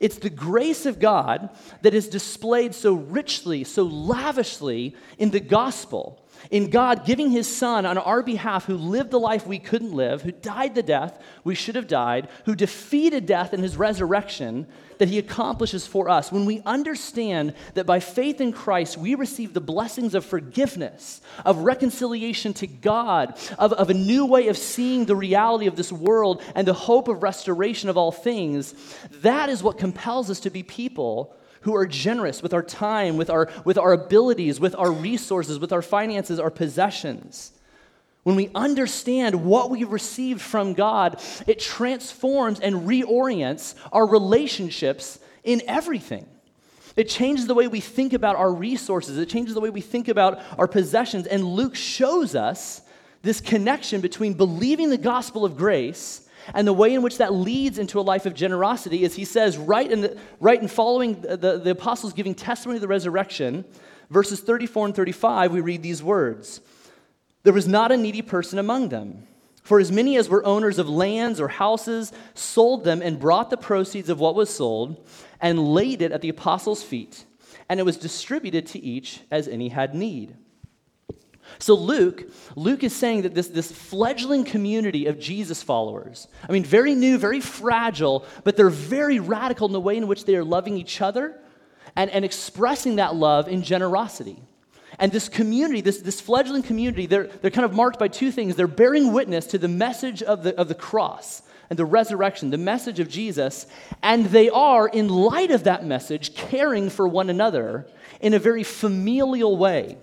It's 0.00 0.18
the 0.18 0.30
grace 0.30 0.86
of 0.86 0.98
God 0.98 1.50
that 1.82 1.94
is 1.94 2.08
displayed 2.08 2.74
so 2.74 2.94
richly, 2.94 3.64
so 3.64 3.84
lavishly 3.84 4.96
in 5.18 5.30
the 5.30 5.40
gospel 5.40 6.23
in 6.50 6.70
God 6.70 7.04
giving 7.04 7.30
his 7.30 7.54
son 7.54 7.86
on 7.86 7.98
our 7.98 8.22
behalf, 8.22 8.66
who 8.66 8.76
lived 8.76 9.10
the 9.10 9.20
life 9.20 9.46
we 9.46 9.58
couldn't 9.58 9.92
live, 9.92 10.22
who 10.22 10.32
died 10.32 10.74
the 10.74 10.82
death 10.82 11.20
we 11.42 11.54
should 11.54 11.74
have 11.74 11.88
died, 11.88 12.28
who 12.44 12.54
defeated 12.54 13.26
death 13.26 13.54
in 13.54 13.62
his 13.62 13.76
resurrection, 13.76 14.66
that 14.98 15.08
he 15.08 15.18
accomplishes 15.18 15.86
for 15.86 16.08
us. 16.08 16.30
When 16.30 16.46
we 16.46 16.62
understand 16.64 17.54
that 17.74 17.86
by 17.86 18.00
faith 18.00 18.40
in 18.40 18.52
Christ, 18.52 18.96
we 18.96 19.14
receive 19.14 19.52
the 19.52 19.60
blessings 19.60 20.14
of 20.14 20.24
forgiveness, 20.24 21.20
of 21.44 21.58
reconciliation 21.58 22.54
to 22.54 22.66
God, 22.66 23.38
of, 23.58 23.72
of 23.72 23.90
a 23.90 23.94
new 23.94 24.26
way 24.26 24.48
of 24.48 24.56
seeing 24.56 25.04
the 25.04 25.16
reality 25.16 25.66
of 25.66 25.76
this 25.76 25.92
world, 25.92 26.42
and 26.54 26.66
the 26.66 26.74
hope 26.74 27.08
of 27.08 27.22
restoration 27.22 27.88
of 27.88 27.96
all 27.96 28.12
things, 28.12 28.74
that 29.22 29.48
is 29.48 29.62
what 29.62 29.78
compels 29.78 30.30
us 30.30 30.40
to 30.40 30.50
be 30.50 30.62
people 30.62 31.34
who 31.64 31.74
are 31.74 31.86
generous 31.86 32.42
with 32.42 32.52
our 32.52 32.62
time, 32.62 33.16
with 33.16 33.30
our, 33.30 33.50
with 33.64 33.78
our 33.78 33.92
abilities, 33.92 34.60
with 34.60 34.74
our 34.74 34.92
resources, 34.92 35.58
with 35.58 35.72
our 35.72 35.80
finances, 35.80 36.38
our 36.38 36.50
possessions. 36.50 37.52
when 38.22 38.36
we 38.36 38.50
understand 38.54 39.44
what 39.44 39.70
we've 39.70 39.90
received 39.90 40.40
from 40.40 40.72
God, 40.72 41.20
it 41.46 41.60
transforms 41.60 42.60
and 42.60 42.88
reorients 42.88 43.74
our 43.92 44.06
relationships 44.06 45.18
in 45.42 45.62
everything. 45.66 46.26
It 46.96 47.08
changes 47.08 47.46
the 47.46 47.54
way 47.54 47.66
we 47.66 47.80
think 47.80 48.12
about 48.12 48.36
our 48.36 48.52
resources, 48.52 49.18
it 49.18 49.28
changes 49.28 49.54
the 49.54 49.60
way 49.60 49.70
we 49.70 49.80
think 49.80 50.08
about 50.08 50.40
our 50.58 50.68
possessions. 50.68 51.26
And 51.26 51.44
Luke 51.44 51.74
shows 51.74 52.34
us 52.34 52.82
this 53.22 53.40
connection 53.40 54.00
between 54.02 54.34
believing 54.34 54.90
the 54.90 54.98
gospel 54.98 55.44
of 55.44 55.56
grace 55.56 56.23
and 56.52 56.66
the 56.66 56.72
way 56.72 56.94
in 56.94 57.02
which 57.02 57.18
that 57.18 57.32
leads 57.32 57.78
into 57.78 57.98
a 57.98 58.02
life 58.02 58.26
of 58.26 58.34
generosity 58.34 59.04
is 59.04 59.14
he 59.14 59.24
says, 59.24 59.56
right 59.56 59.90
in, 59.90 60.02
the, 60.02 60.18
right 60.40 60.60
in 60.60 60.68
following 60.68 61.20
the, 61.20 61.36
the, 61.36 61.58
the 61.58 61.70
apostles 61.70 62.12
giving 62.12 62.34
testimony 62.34 62.76
of 62.76 62.82
the 62.82 62.88
resurrection, 62.88 63.64
verses 64.10 64.40
34 64.40 64.86
and 64.86 64.96
35, 64.96 65.52
we 65.52 65.60
read 65.60 65.82
these 65.82 66.02
words 66.02 66.60
There 67.44 67.52
was 67.52 67.68
not 67.68 67.92
a 67.92 67.96
needy 67.96 68.22
person 68.22 68.58
among 68.58 68.90
them. 68.90 69.26
For 69.62 69.80
as 69.80 69.90
many 69.90 70.18
as 70.18 70.28
were 70.28 70.44
owners 70.44 70.78
of 70.78 70.90
lands 70.90 71.40
or 71.40 71.48
houses 71.48 72.12
sold 72.34 72.84
them 72.84 73.00
and 73.00 73.18
brought 73.18 73.48
the 73.48 73.56
proceeds 73.56 74.10
of 74.10 74.20
what 74.20 74.34
was 74.34 74.54
sold 74.54 75.08
and 75.40 75.72
laid 75.72 76.02
it 76.02 76.12
at 76.12 76.20
the 76.20 76.28
apostles' 76.28 76.82
feet, 76.82 77.24
and 77.70 77.80
it 77.80 77.84
was 77.84 77.96
distributed 77.96 78.66
to 78.66 78.78
each 78.78 79.22
as 79.30 79.48
any 79.48 79.70
had 79.70 79.94
need. 79.94 80.36
So 81.58 81.74
Luke, 81.74 82.30
Luke 82.56 82.82
is 82.82 82.94
saying 82.94 83.22
that 83.22 83.34
this, 83.34 83.48
this 83.48 83.70
fledgling 83.70 84.44
community 84.44 85.06
of 85.06 85.18
Jesus 85.18 85.62
followers, 85.62 86.28
I 86.48 86.52
mean, 86.52 86.64
very 86.64 86.94
new, 86.94 87.18
very 87.18 87.40
fragile, 87.40 88.24
but 88.44 88.56
they're 88.56 88.70
very 88.70 89.20
radical 89.20 89.66
in 89.66 89.72
the 89.72 89.80
way 89.80 89.96
in 89.96 90.06
which 90.06 90.24
they 90.24 90.36
are 90.36 90.44
loving 90.44 90.76
each 90.76 91.00
other 91.00 91.38
and, 91.96 92.10
and 92.10 92.24
expressing 92.24 92.96
that 92.96 93.14
love 93.14 93.48
in 93.48 93.62
generosity. 93.62 94.42
And 94.98 95.10
this 95.10 95.28
community, 95.28 95.80
this, 95.80 95.98
this 95.98 96.20
fledgling 96.20 96.62
community, 96.62 97.06
they're, 97.06 97.26
they're 97.26 97.50
kind 97.50 97.64
of 97.64 97.74
marked 97.74 97.98
by 97.98 98.08
two 98.08 98.30
things. 98.30 98.54
They're 98.54 98.66
bearing 98.66 99.12
witness 99.12 99.46
to 99.48 99.58
the 99.58 99.68
message 99.68 100.22
of 100.22 100.42
the, 100.42 100.58
of 100.58 100.68
the 100.68 100.74
cross 100.74 101.42
and 101.70 101.78
the 101.78 101.84
resurrection, 101.84 102.50
the 102.50 102.58
message 102.58 103.00
of 103.00 103.08
Jesus, 103.08 103.66
and 104.02 104.26
they 104.26 104.50
are, 104.50 104.86
in 104.86 105.08
light 105.08 105.50
of 105.50 105.64
that 105.64 105.84
message, 105.84 106.34
caring 106.34 106.90
for 106.90 107.08
one 107.08 107.30
another 107.30 107.86
in 108.20 108.34
a 108.34 108.38
very 108.38 108.62
familial 108.62 109.56
way. 109.56 109.98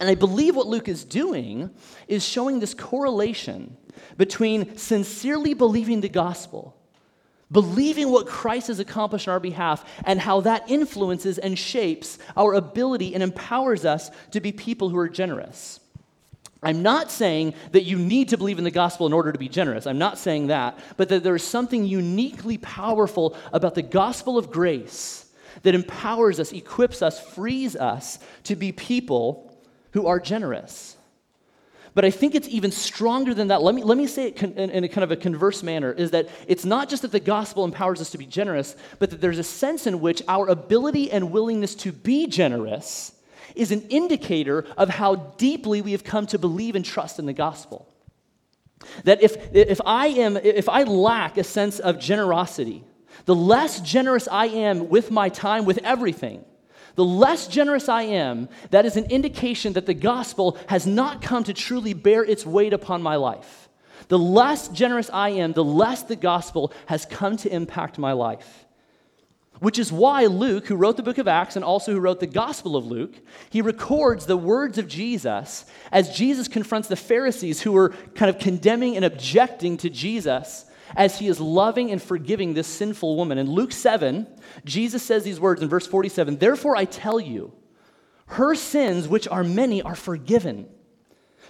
And 0.00 0.08
I 0.08 0.14
believe 0.14 0.54
what 0.54 0.66
Luke 0.66 0.88
is 0.88 1.04
doing 1.04 1.70
is 2.06 2.26
showing 2.26 2.60
this 2.60 2.74
correlation 2.74 3.76
between 4.16 4.76
sincerely 4.76 5.54
believing 5.54 6.00
the 6.00 6.08
gospel, 6.08 6.76
believing 7.50 8.10
what 8.10 8.26
Christ 8.26 8.68
has 8.68 8.78
accomplished 8.78 9.26
on 9.26 9.32
our 9.32 9.40
behalf, 9.40 9.84
and 10.04 10.20
how 10.20 10.40
that 10.42 10.70
influences 10.70 11.38
and 11.38 11.58
shapes 11.58 12.18
our 12.36 12.54
ability 12.54 13.14
and 13.14 13.22
empowers 13.22 13.84
us 13.84 14.10
to 14.30 14.40
be 14.40 14.52
people 14.52 14.88
who 14.88 14.98
are 14.98 15.08
generous. 15.08 15.80
I'm 16.62 16.82
not 16.82 17.10
saying 17.10 17.54
that 17.70 17.84
you 17.84 17.98
need 17.98 18.30
to 18.30 18.36
believe 18.36 18.58
in 18.58 18.64
the 18.64 18.70
gospel 18.70 19.06
in 19.06 19.12
order 19.12 19.30
to 19.32 19.38
be 19.38 19.48
generous. 19.48 19.86
I'm 19.86 19.98
not 19.98 20.18
saying 20.18 20.48
that. 20.48 20.78
But 20.96 21.08
that 21.08 21.22
there 21.22 21.36
is 21.36 21.44
something 21.44 21.84
uniquely 21.84 22.58
powerful 22.58 23.36
about 23.52 23.76
the 23.76 23.82
gospel 23.82 24.36
of 24.36 24.50
grace 24.50 25.26
that 25.62 25.76
empowers 25.76 26.40
us, 26.40 26.52
equips 26.52 27.00
us, 27.00 27.20
frees 27.20 27.76
us 27.76 28.18
to 28.44 28.56
be 28.56 28.72
people 28.72 29.47
who 29.98 30.06
are 30.06 30.20
generous. 30.20 30.96
But 31.92 32.04
I 32.04 32.10
think 32.12 32.36
it's 32.36 32.46
even 32.46 32.70
stronger 32.70 33.34
than 33.34 33.48
that. 33.48 33.62
Let 33.62 33.74
me, 33.74 33.82
let 33.82 33.98
me 33.98 34.06
say 34.06 34.28
it 34.28 34.40
in 34.40 34.84
a 34.84 34.88
kind 34.88 35.02
of 35.02 35.10
a 35.10 35.16
converse 35.16 35.64
manner 35.64 35.90
is 35.90 36.12
that 36.12 36.28
it's 36.46 36.64
not 36.64 36.88
just 36.88 37.02
that 37.02 37.10
the 37.10 37.18
gospel 37.18 37.64
empowers 37.64 38.00
us 38.00 38.10
to 38.10 38.18
be 38.18 38.26
generous, 38.26 38.76
but 39.00 39.10
that 39.10 39.20
there's 39.20 39.40
a 39.40 39.42
sense 39.42 39.88
in 39.88 40.00
which 40.00 40.22
our 40.28 40.46
ability 40.46 41.10
and 41.10 41.32
willingness 41.32 41.74
to 41.74 41.90
be 41.90 42.28
generous 42.28 43.12
is 43.56 43.72
an 43.72 43.82
indicator 43.88 44.64
of 44.76 44.88
how 44.88 45.16
deeply 45.16 45.82
we 45.82 45.90
have 45.90 46.04
come 46.04 46.28
to 46.28 46.38
believe 46.38 46.76
and 46.76 46.84
trust 46.84 47.18
in 47.18 47.26
the 47.26 47.32
gospel. 47.32 47.88
That 49.02 49.20
if, 49.20 49.52
if, 49.52 49.80
I 49.84 50.06
am, 50.06 50.36
if 50.36 50.68
I 50.68 50.84
lack 50.84 51.36
a 51.38 51.42
sense 51.42 51.80
of 51.80 51.98
generosity, 51.98 52.84
the 53.24 53.34
less 53.34 53.80
generous 53.80 54.28
I 54.30 54.46
am 54.46 54.88
with 54.88 55.10
my 55.10 55.28
time, 55.28 55.64
with 55.64 55.78
everything, 55.78 56.44
the 56.98 57.04
less 57.04 57.46
generous 57.46 57.88
I 57.88 58.02
am, 58.02 58.48
that 58.70 58.84
is 58.84 58.96
an 58.96 59.04
indication 59.04 59.74
that 59.74 59.86
the 59.86 59.94
gospel 59.94 60.58
has 60.66 60.84
not 60.84 61.22
come 61.22 61.44
to 61.44 61.54
truly 61.54 61.94
bear 61.94 62.24
its 62.24 62.44
weight 62.44 62.72
upon 62.72 63.02
my 63.02 63.14
life. 63.14 63.68
The 64.08 64.18
less 64.18 64.66
generous 64.66 65.08
I 65.12 65.28
am, 65.28 65.52
the 65.52 65.62
less 65.62 66.02
the 66.02 66.16
gospel 66.16 66.72
has 66.86 67.06
come 67.06 67.36
to 67.36 67.54
impact 67.54 67.98
my 67.98 68.14
life. 68.14 68.66
Which 69.60 69.78
is 69.78 69.92
why 69.92 70.26
Luke, 70.26 70.66
who 70.66 70.74
wrote 70.74 70.96
the 70.96 71.04
book 71.04 71.18
of 71.18 71.28
Acts 71.28 71.54
and 71.54 71.64
also 71.64 71.92
who 71.92 72.00
wrote 72.00 72.18
the 72.18 72.26
Gospel 72.26 72.74
of 72.74 72.84
Luke, 72.84 73.14
he 73.48 73.62
records 73.62 74.26
the 74.26 74.36
words 74.36 74.76
of 74.76 74.88
Jesus 74.88 75.66
as 75.92 76.16
Jesus 76.16 76.48
confronts 76.48 76.88
the 76.88 76.96
Pharisees 76.96 77.60
who 77.60 77.70
were 77.70 77.90
kind 78.16 78.28
of 78.28 78.40
condemning 78.40 78.96
and 78.96 79.04
objecting 79.04 79.76
to 79.76 79.88
Jesus 79.88 80.64
as 80.96 81.18
he 81.18 81.28
is 81.28 81.40
loving 81.40 81.90
and 81.90 82.02
forgiving 82.02 82.54
this 82.54 82.66
sinful 82.66 83.16
woman. 83.16 83.38
In 83.38 83.50
Luke 83.50 83.72
7, 83.72 84.26
Jesus 84.64 85.02
says 85.02 85.24
these 85.24 85.40
words 85.40 85.62
in 85.62 85.68
verse 85.68 85.86
47 85.86 86.38
Therefore 86.38 86.76
I 86.76 86.84
tell 86.84 87.20
you, 87.20 87.52
her 88.26 88.54
sins, 88.54 89.08
which 89.08 89.26
are 89.28 89.44
many, 89.44 89.82
are 89.82 89.94
forgiven, 89.94 90.68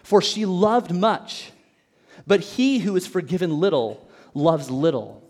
for 0.02 0.22
she 0.22 0.46
loved 0.46 0.94
much. 0.94 1.52
But 2.26 2.40
he 2.40 2.78
who 2.78 2.96
is 2.96 3.06
forgiven 3.06 3.58
little 3.58 4.08
loves 4.34 4.70
little. 4.70 5.22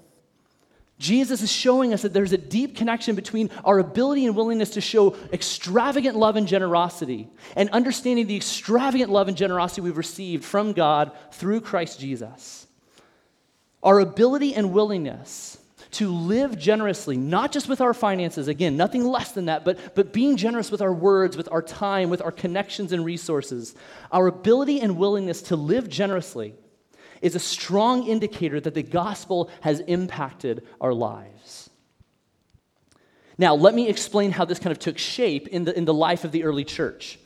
Jesus 0.99 1.43
is 1.43 1.53
showing 1.53 1.95
us 1.95 2.03
that 2.03 2.13
there's 2.13 2.33
a 2.33 2.39
deep 2.39 2.77
connection 2.77 3.15
between 3.15 3.51
our 3.65 3.79
ability 3.79 4.27
and 4.27 4.35
willingness 4.35 4.71
to 4.71 4.81
show 4.81 5.17
extravagant 5.33 6.17
love 6.17 6.35
and 6.37 6.49
generosity 6.49 7.29
and 7.55 7.71
understanding 7.71 8.27
the 8.27 8.37
extravagant 8.37 9.11
love 9.11 9.29
and 9.29 9.37
generosity 9.37 9.81
we've 9.81 9.97
received 9.97 10.45
from 10.45 10.73
God 10.73 11.13
through 11.33 11.61
Christ 11.61 12.01
Jesus. 12.01 12.67
Our 13.83 14.01
ability 14.01 14.55
and 14.55 14.73
willingness 14.73 15.59
to 15.93 16.13
live 16.13 16.59
generously, 16.59 17.17
not 17.17 17.53
just 17.53 17.69
with 17.69 17.81
our 17.81 17.95
finances, 17.95 18.49
again, 18.49 18.77
nothing 18.77 19.05
less 19.05 19.33
than 19.33 19.47
that, 19.47 19.65
but, 19.65 19.95
but 19.95 20.13
being 20.13 20.37
generous 20.37 20.71
with 20.71 20.83
our 20.83 20.93
words, 20.93 21.37
with 21.37 21.49
our 21.51 21.63
time, 21.63 22.11
with 22.11 22.21
our 22.21 22.33
connections 22.33 22.93
and 22.93 23.05
resources. 23.05 23.75
Our 24.13 24.27
ability 24.27 24.81
and 24.81 24.99
willingness 24.99 25.43
to 25.43 25.57
live 25.57 25.89
generously 25.89 26.55
is 27.23 27.35
a 27.35 27.41
strong 27.41 28.07
indicator 28.07 28.61
that 28.61 28.75
the 28.75 28.83
gospel 28.83 29.51
has 29.63 29.81
impacted 29.81 30.67
our 30.81 30.93
lives. 30.93 31.71
Now, 33.39 33.55
let 33.55 33.75
me 33.75 33.89
explain 33.89 34.33
how 34.33 34.45
this 34.45 34.59
kind 34.59 34.73
of 34.73 34.79
took 34.79 34.99
shape 34.99 35.49
in 35.49 35.65
the, 35.65 35.77
in 35.77 35.85
the 35.85 35.95
life 35.95 36.25
of 36.25 36.33
the 36.33 36.45
early 36.45 36.65
church. 36.65 37.19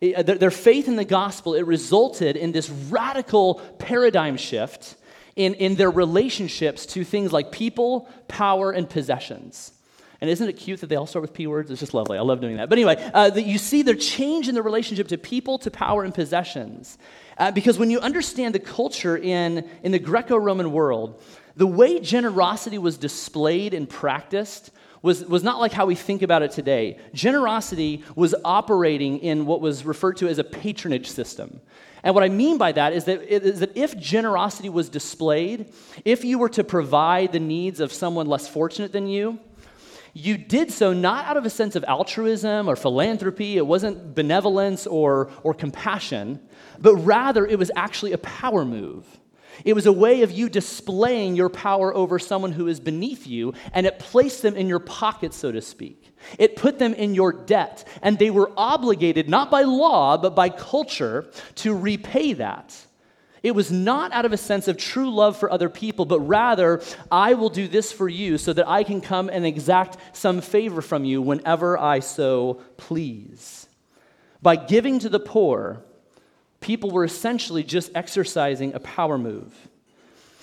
It, 0.00 0.28
uh, 0.28 0.34
their 0.34 0.50
faith 0.50 0.88
in 0.88 0.96
the 0.96 1.04
gospel, 1.04 1.54
it 1.54 1.66
resulted 1.66 2.36
in 2.36 2.52
this 2.52 2.70
radical 2.70 3.56
paradigm 3.78 4.36
shift 4.36 4.94
in, 5.36 5.54
in 5.54 5.76
their 5.76 5.90
relationships 5.90 6.86
to 6.86 7.04
things 7.04 7.32
like 7.32 7.52
people, 7.52 8.08
power, 8.26 8.72
and 8.72 8.88
possessions. 8.88 9.72
And 10.20 10.30
isn't 10.30 10.48
it 10.48 10.54
cute 10.54 10.80
that 10.80 10.86
they 10.86 10.96
all 10.96 11.06
start 11.06 11.20
with 11.20 11.34
P 11.34 11.46
words? 11.46 11.70
It's 11.70 11.80
just 11.80 11.92
lovely. 11.92 12.16
I 12.16 12.22
love 12.22 12.40
doing 12.40 12.56
that. 12.56 12.70
But 12.70 12.78
anyway, 12.78 12.96
uh, 13.12 13.28
that 13.28 13.44
you 13.44 13.58
see 13.58 13.82
their 13.82 13.94
change 13.94 14.48
in 14.48 14.54
the 14.54 14.62
relationship 14.62 15.08
to 15.08 15.18
people, 15.18 15.58
to 15.58 15.70
power, 15.70 16.04
and 16.04 16.14
possessions. 16.14 16.96
Uh, 17.36 17.50
because 17.50 17.78
when 17.78 17.90
you 17.90 18.00
understand 18.00 18.54
the 18.54 18.58
culture 18.58 19.16
in, 19.16 19.68
in 19.82 19.92
the 19.92 19.98
Greco 19.98 20.38
Roman 20.38 20.72
world, 20.72 21.20
the 21.54 21.66
way 21.66 22.00
generosity 22.00 22.78
was 22.78 22.96
displayed 22.96 23.74
and 23.74 23.88
practiced 23.88 24.70
was, 25.02 25.24
was 25.24 25.42
not 25.42 25.60
like 25.60 25.72
how 25.72 25.86
we 25.86 25.94
think 25.94 26.22
about 26.22 26.42
it 26.42 26.50
today. 26.50 26.98
Generosity 27.12 28.02
was 28.14 28.34
operating 28.44 29.18
in 29.18 29.46
what 29.46 29.60
was 29.60 29.84
referred 29.84 30.16
to 30.16 30.28
as 30.28 30.38
a 30.38 30.44
patronage 30.44 31.08
system. 31.08 31.60
And 32.06 32.14
what 32.14 32.22
I 32.22 32.28
mean 32.28 32.56
by 32.56 32.70
that 32.70 32.92
is 32.92 33.06
that, 33.06 33.20
is 33.22 33.58
that 33.58 33.76
if 33.76 33.98
generosity 33.98 34.68
was 34.68 34.88
displayed, 34.88 35.72
if 36.04 36.24
you 36.24 36.38
were 36.38 36.48
to 36.50 36.62
provide 36.62 37.32
the 37.32 37.40
needs 37.40 37.80
of 37.80 37.92
someone 37.92 38.28
less 38.28 38.46
fortunate 38.46 38.92
than 38.92 39.08
you, 39.08 39.40
you 40.14 40.38
did 40.38 40.70
so 40.70 40.92
not 40.92 41.24
out 41.24 41.36
of 41.36 41.44
a 41.44 41.50
sense 41.50 41.74
of 41.74 41.82
altruism 41.82 42.68
or 42.68 42.76
philanthropy, 42.76 43.56
it 43.56 43.66
wasn't 43.66 44.14
benevolence 44.14 44.86
or, 44.86 45.32
or 45.42 45.52
compassion, 45.52 46.38
but 46.78 46.94
rather 46.94 47.44
it 47.44 47.58
was 47.58 47.72
actually 47.74 48.12
a 48.12 48.18
power 48.18 48.64
move. 48.64 49.04
It 49.64 49.72
was 49.72 49.86
a 49.86 49.92
way 49.92 50.22
of 50.22 50.30
you 50.30 50.48
displaying 50.48 51.34
your 51.34 51.48
power 51.48 51.92
over 51.92 52.20
someone 52.20 52.52
who 52.52 52.68
is 52.68 52.78
beneath 52.78 53.26
you, 53.26 53.52
and 53.72 53.84
it 53.84 53.98
placed 53.98 54.42
them 54.42 54.54
in 54.54 54.68
your 54.68 54.78
pocket, 54.78 55.34
so 55.34 55.50
to 55.50 55.60
speak. 55.60 56.05
It 56.38 56.56
put 56.56 56.78
them 56.78 56.94
in 56.94 57.14
your 57.14 57.32
debt, 57.32 57.86
and 58.02 58.18
they 58.18 58.30
were 58.30 58.50
obligated, 58.56 59.28
not 59.28 59.50
by 59.50 59.62
law, 59.62 60.16
but 60.16 60.34
by 60.34 60.48
culture, 60.48 61.26
to 61.56 61.74
repay 61.74 62.34
that. 62.34 62.74
It 63.42 63.54
was 63.54 63.70
not 63.70 64.12
out 64.12 64.24
of 64.24 64.32
a 64.32 64.36
sense 64.36 64.66
of 64.66 64.76
true 64.76 65.08
love 65.08 65.36
for 65.36 65.50
other 65.52 65.68
people, 65.68 66.04
but 66.04 66.20
rather, 66.20 66.82
I 67.12 67.34
will 67.34 67.48
do 67.48 67.68
this 67.68 67.92
for 67.92 68.08
you 68.08 68.38
so 68.38 68.52
that 68.52 68.68
I 68.68 68.82
can 68.82 69.00
come 69.00 69.28
and 69.28 69.46
exact 69.46 69.98
some 70.16 70.40
favor 70.40 70.82
from 70.82 71.04
you 71.04 71.22
whenever 71.22 71.78
I 71.78 72.00
so 72.00 72.60
please. 72.76 73.68
By 74.42 74.56
giving 74.56 74.98
to 74.98 75.08
the 75.08 75.20
poor, 75.20 75.84
people 76.60 76.90
were 76.90 77.04
essentially 77.04 77.62
just 77.62 77.92
exercising 77.94 78.74
a 78.74 78.80
power 78.80 79.16
move. 79.16 79.54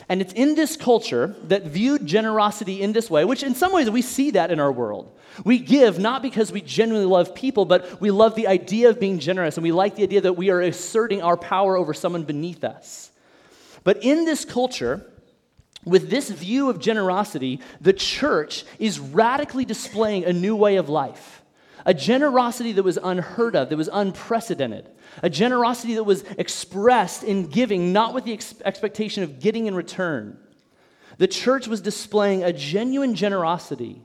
And 0.10 0.22
it's 0.22 0.34
in 0.34 0.56
this 0.56 0.76
culture 0.76 1.36
that 1.44 1.64
viewed 1.64 2.06
generosity 2.06 2.82
in 2.82 2.94
this 2.94 3.10
way, 3.10 3.26
which 3.26 3.44
in 3.44 3.56
some 3.56 3.72
ways 3.72 3.90
we 3.90 4.02
see 4.02 4.32
that 4.32 4.52
in 4.52 4.60
our 4.60 4.72
world. 4.72 5.18
We 5.44 5.60
give 5.60 5.98
not 6.00 6.22
because 6.22 6.52
we 6.52 6.62
genuinely 6.62 7.10
love 7.10 7.34
people, 7.34 7.66
but 7.66 8.00
we 8.02 8.12
love 8.12 8.36
the 8.36 8.48
idea 8.48 8.90
of 8.90 9.00
being 9.00 9.20
generous, 9.20 9.58
and 9.58 9.64
we 9.64 9.72
like 9.72 9.96
the 9.96 10.04
idea 10.04 10.22
that 10.22 10.34
we 10.34 10.50
are 10.50 10.62
asserting 10.62 11.22
our 11.22 11.38
power 11.38 11.76
over 11.76 11.94
someone 11.94 12.24
beneath 12.24 12.64
us. 12.64 13.12
But 13.84 14.04
in 14.04 14.26
this 14.26 14.46
culture, 14.46 15.06
with 15.86 16.10
this 16.10 16.30
view 16.30 16.70
of 16.70 16.80
generosity, 16.80 17.60
the 17.82 17.94
church 17.94 18.64
is 18.80 19.00
radically 19.00 19.66
displaying 19.66 20.26
a 20.26 20.34
new 20.34 20.56
way 20.56 20.78
of 20.78 20.90
life. 20.90 21.43
A 21.86 21.94
generosity 21.94 22.72
that 22.74 22.84
was 22.84 22.98
unheard 23.02 23.56
of, 23.56 23.70
that 23.70 23.78
was 23.78 23.90
unprecedented. 23.92 24.90
A 25.22 25.30
generosity 25.30 25.96
that 25.96 26.04
was 26.04 26.24
expressed 26.38 27.24
in 27.24 27.48
giving, 27.48 27.92
not 27.92 28.14
with 28.14 28.24
the 28.24 28.34
ex- 28.34 28.56
expectation 28.64 29.24
of 29.24 29.40
getting 29.40 29.66
in 29.66 29.76
return. 29.76 30.38
The 31.18 31.28
church 31.28 31.68
was 31.68 31.82
displaying 31.82 32.44
a 32.44 32.54
genuine 32.54 33.16
generosity 33.16 34.02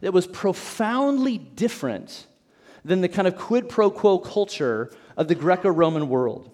that 0.00 0.12
was 0.12 0.26
profoundly 0.26 1.38
different 1.38 2.26
than 2.84 3.00
the 3.00 3.08
kind 3.08 3.28
of 3.28 3.36
quid 3.36 3.68
pro 3.68 3.90
quo 3.90 4.18
culture 4.18 4.90
of 5.16 5.28
the 5.28 5.34
Greco 5.34 5.70
Roman 5.70 6.08
world. 6.08 6.50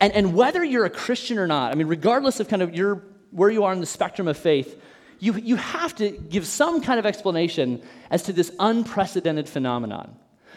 And, 0.00 0.12
and 0.12 0.34
whether 0.34 0.62
you're 0.64 0.84
a 0.84 0.90
Christian 0.90 1.38
or 1.38 1.46
not, 1.46 1.72
I 1.72 1.74
mean, 1.76 1.86
regardless 1.86 2.40
of 2.40 2.48
kind 2.48 2.62
of 2.62 2.74
your, 2.74 3.04
where 3.30 3.50
you 3.50 3.64
are 3.64 3.72
in 3.72 3.80
the 3.80 3.86
spectrum 3.86 4.28
of 4.28 4.36
faith, 4.36 4.80
you, 5.18 5.34
you 5.34 5.56
have 5.56 5.94
to 5.96 6.10
give 6.10 6.46
some 6.46 6.80
kind 6.80 6.98
of 6.98 7.06
explanation 7.06 7.82
as 8.10 8.22
to 8.24 8.32
this 8.32 8.52
unprecedented 8.58 9.48
phenomenon 9.48 10.16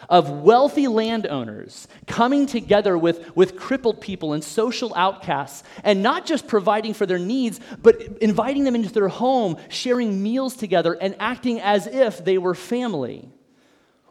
of 0.10 0.30
wealthy 0.30 0.88
landowners 0.88 1.88
coming 2.08 2.46
together 2.46 2.98
with, 2.98 3.36
with 3.36 3.56
crippled 3.56 4.02
people 4.02 4.34
and 4.34 4.44
social 4.44 4.94
outcasts, 4.96 5.64
and 5.84 6.02
not 6.02 6.26
just 6.26 6.48
providing 6.48 6.94
for 6.94 7.06
their 7.06 7.20
needs, 7.20 7.60
but 7.82 8.02
inviting 8.20 8.64
them 8.64 8.76
into 8.76 8.92
their 8.92 9.08
home, 9.08 9.58
sharing 9.70 10.22
meals 10.22 10.56
together, 10.56 10.94
and 11.00 11.16
acting 11.20 11.60
as 11.62 11.88
if 11.88 12.24
they 12.24 12.38
were 12.38 12.56
family. 12.56 13.30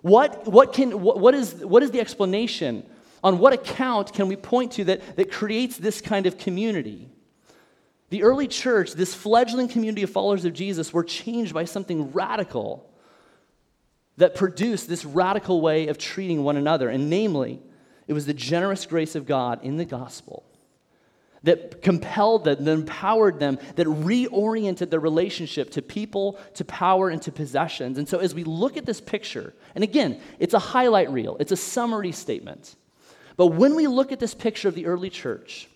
What, 0.03 0.47
what, 0.47 0.73
can, 0.73 1.03
what, 1.03 1.19
what, 1.19 1.35
is, 1.35 1.55
what 1.55 1.83
is 1.83 1.91
the 1.91 2.01
explanation? 2.01 2.89
On 3.23 3.39
what 3.39 3.53
account 3.53 4.15
can 4.15 4.29
we 4.29 4.37
point 4.37 4.73
to 4.73 4.85
that, 4.85 5.17
that 5.17 5.31
creates 5.31 5.77
this 5.77 6.01
kind 6.01 6.27
of 6.27 6.39
community? 6.39 7.10
The 8.11 8.25
early 8.25 8.49
church, 8.49 8.93
this 8.93 9.15
fledgling 9.15 9.69
community 9.69 10.03
of 10.03 10.11
followers 10.11 10.45
of 10.45 10.53
Jesus, 10.53 10.93
were 10.93 11.05
changed 11.05 11.55
by 11.55 11.65
something 11.65 12.13
radical 12.13 12.89
that 14.17 14.35
produced 14.35 14.89
this 14.89 15.05
radical 15.05 15.61
way 15.61 15.89
of 15.89 15.97
treating 15.97 16.45
one 16.45 16.57
another. 16.57 16.89
And 16.89 17.09
namely, 17.09 17.61
it 18.07 18.13
was 18.13 18.27
the 18.27 18.35
generous 18.35 18.85
grace 18.85 19.15
of 19.15 19.27
God 19.27 19.61
in 19.63 19.77
the 19.77 19.85
gospel 19.85 20.45
that 21.43 21.81
compelled 21.83 22.45
them, 22.45 22.65
that 22.65 22.73
empowered 22.73 23.41
them, 23.41 23.59
that 23.77 23.87
reoriented 23.87 24.91
their 24.91 25.01
relationship 25.01 25.71
to 25.71 25.81
people, 25.81 26.39
to 26.55 26.65
power, 26.65 27.09
and 27.09 27.23
to 27.23 27.33
possessions. 27.33 27.97
And 27.97 28.09
so, 28.09 28.19
as 28.19 28.35
we 28.35 28.45
look 28.45 28.77
at 28.77 28.85
this 28.85 29.01
picture, 29.01 29.55
and 29.75 29.83
again, 29.83 30.21
it's 30.39 30.55
a 30.55 30.59
highlight 30.59 31.11
reel, 31.11 31.37
it's 31.41 31.53
a 31.53 31.57
summary 31.57 32.13
statement. 32.13 32.77
But 33.37 33.49
when 33.49 33.75
we 33.75 33.87
look 33.87 34.13
at 34.13 34.21
this 34.21 34.35
picture 34.35 34.69
of 34.69 34.75
the 34.75 34.85
early 34.85 35.09
church, 35.09 35.69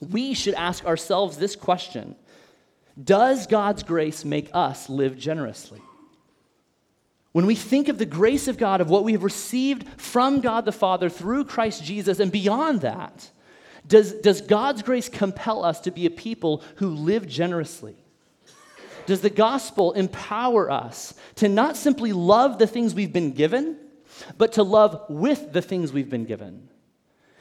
we 0.00 0.34
should 0.34 0.54
ask 0.54 0.84
ourselves 0.84 1.36
this 1.36 1.56
question 1.56 2.14
Does 3.02 3.46
God's 3.46 3.82
grace 3.82 4.24
make 4.24 4.50
us 4.52 4.88
live 4.88 5.18
generously? 5.18 5.80
When 7.32 7.46
we 7.46 7.54
think 7.54 7.88
of 7.88 7.98
the 7.98 8.06
grace 8.06 8.48
of 8.48 8.58
God, 8.58 8.80
of 8.80 8.90
what 8.90 9.04
we 9.04 9.12
have 9.12 9.22
received 9.22 9.86
from 10.00 10.40
God 10.40 10.64
the 10.64 10.72
Father 10.72 11.08
through 11.08 11.44
Christ 11.44 11.84
Jesus, 11.84 12.20
and 12.20 12.32
beyond 12.32 12.80
that, 12.80 13.30
does, 13.86 14.12
does 14.14 14.40
God's 14.40 14.82
grace 14.82 15.08
compel 15.08 15.64
us 15.64 15.80
to 15.80 15.90
be 15.90 16.06
a 16.06 16.10
people 16.10 16.62
who 16.76 16.90
live 16.90 17.26
generously? 17.26 17.96
Does 19.06 19.20
the 19.22 19.30
gospel 19.30 19.92
empower 19.92 20.70
us 20.70 21.14
to 21.36 21.48
not 21.48 21.76
simply 21.76 22.12
love 22.12 22.58
the 22.58 22.66
things 22.66 22.94
we've 22.94 23.12
been 23.12 23.32
given, 23.32 23.78
but 24.36 24.52
to 24.54 24.62
love 24.62 25.04
with 25.08 25.52
the 25.52 25.62
things 25.62 25.92
we've 25.92 26.10
been 26.10 26.26
given? 26.26 26.68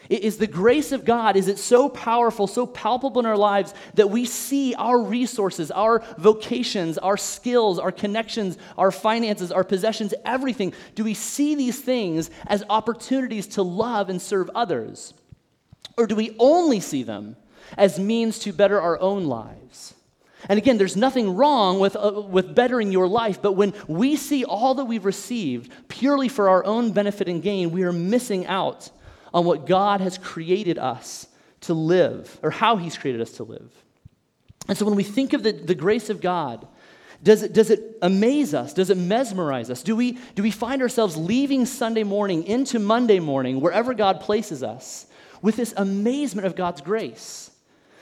Is 0.10 0.38
the 0.38 0.48
grace 0.48 0.92
of 0.92 1.04
God, 1.04 1.36
is 1.36 1.48
it 1.48 1.58
so 1.58 1.90
powerful, 1.90 2.48
so 2.48 2.66
palpable 2.66 3.20
in 3.20 3.26
our 3.26 3.38
lives 3.38 3.74
that 3.96 4.10
we 4.10 4.26
see 4.26 4.74
our 4.76 5.02
resources, 5.02 5.70
our 5.70 6.04
vocations, 6.18 6.98
our 6.98 7.18
skills, 7.18 7.78
our 7.78 7.92
connections, 7.92 8.58
our 8.78 8.92
finances, 8.92 9.52
our 9.52 9.66
possessions, 9.66 10.14
everything? 10.24 10.74
Do 10.96 11.04
we 11.04 11.14
see 11.14 11.56
these 11.56 11.80
things 11.80 12.30
as 12.46 12.64
opportunities 12.70 13.48
to 13.48 13.64
love 13.64 14.10
and 14.10 14.22
serve 14.22 14.50
others? 14.56 15.13
Or 15.98 16.08
do 16.08 16.15
we 16.15 16.36
only 16.39 16.80
see 16.80 17.04
them 17.04 17.36
as 17.78 18.00
means 18.00 18.39
to 18.39 18.54
better 18.54 18.80
our 18.80 19.00
own 19.00 19.26
lives? 19.26 19.93
And 20.48 20.58
again, 20.58 20.78
there's 20.78 20.96
nothing 20.96 21.36
wrong 21.36 21.80
with, 21.80 21.96
uh, 21.96 22.22
with 22.22 22.56
bettering 22.56 22.91
your 22.91 23.08
life, 23.08 23.41
but 23.41 23.54
when 23.54 23.74
we 23.88 24.15
see 24.15 24.46
all 24.46 24.76
that 24.76 24.86
we've 24.86 25.04
received 25.04 25.72
purely 25.88 26.30
for 26.30 26.48
our 26.48 26.63
own 26.63 26.91
benefit 26.91 27.28
and 27.28 27.41
gain, 27.41 27.72
we 27.72 27.84
are 27.84 27.91
missing 27.91 28.46
out 28.46 28.89
on 29.34 29.46
what 29.46 29.66
God 29.66 30.02
has 30.02 30.18
created 30.18 30.78
us 30.78 31.28
to 31.62 31.74
live, 31.74 32.40
or 32.44 32.52
how 32.52 32.78
He's 32.78 32.98
created 32.98 33.22
us 33.22 33.34
to 33.34 33.44
live. 33.44 33.72
And 34.68 34.78
so 34.78 34.86
when 34.86 34.96
we 34.96 35.04
think 35.04 35.34
of 35.34 35.44
the, 35.44 35.52
the 35.52 35.76
grace 35.76 36.10
of 36.10 36.22
God, 36.22 36.68
does 37.24 37.42
it, 37.42 37.54
does 37.54 37.72
it 37.72 37.98
amaze 38.02 38.54
us? 38.54 38.74
Does 38.74 38.90
it 38.90 38.98
mesmerize 38.98 39.70
us? 39.70 39.82
Do 39.82 39.96
we, 39.96 40.20
do 40.36 40.44
we 40.44 40.52
find 40.52 40.82
ourselves 40.82 41.18
leaving 41.18 41.66
Sunday 41.66 42.04
morning 42.04 42.44
into 42.44 42.80
Monday 42.80 43.20
morning, 43.20 43.60
wherever 43.60 43.94
God 43.94 44.22
places 44.22 44.62
us, 44.62 45.08
with 45.42 45.56
this 45.56 45.74
amazement 45.78 46.46
of 46.46 46.56
God's 46.56 46.82
grace 46.82 47.52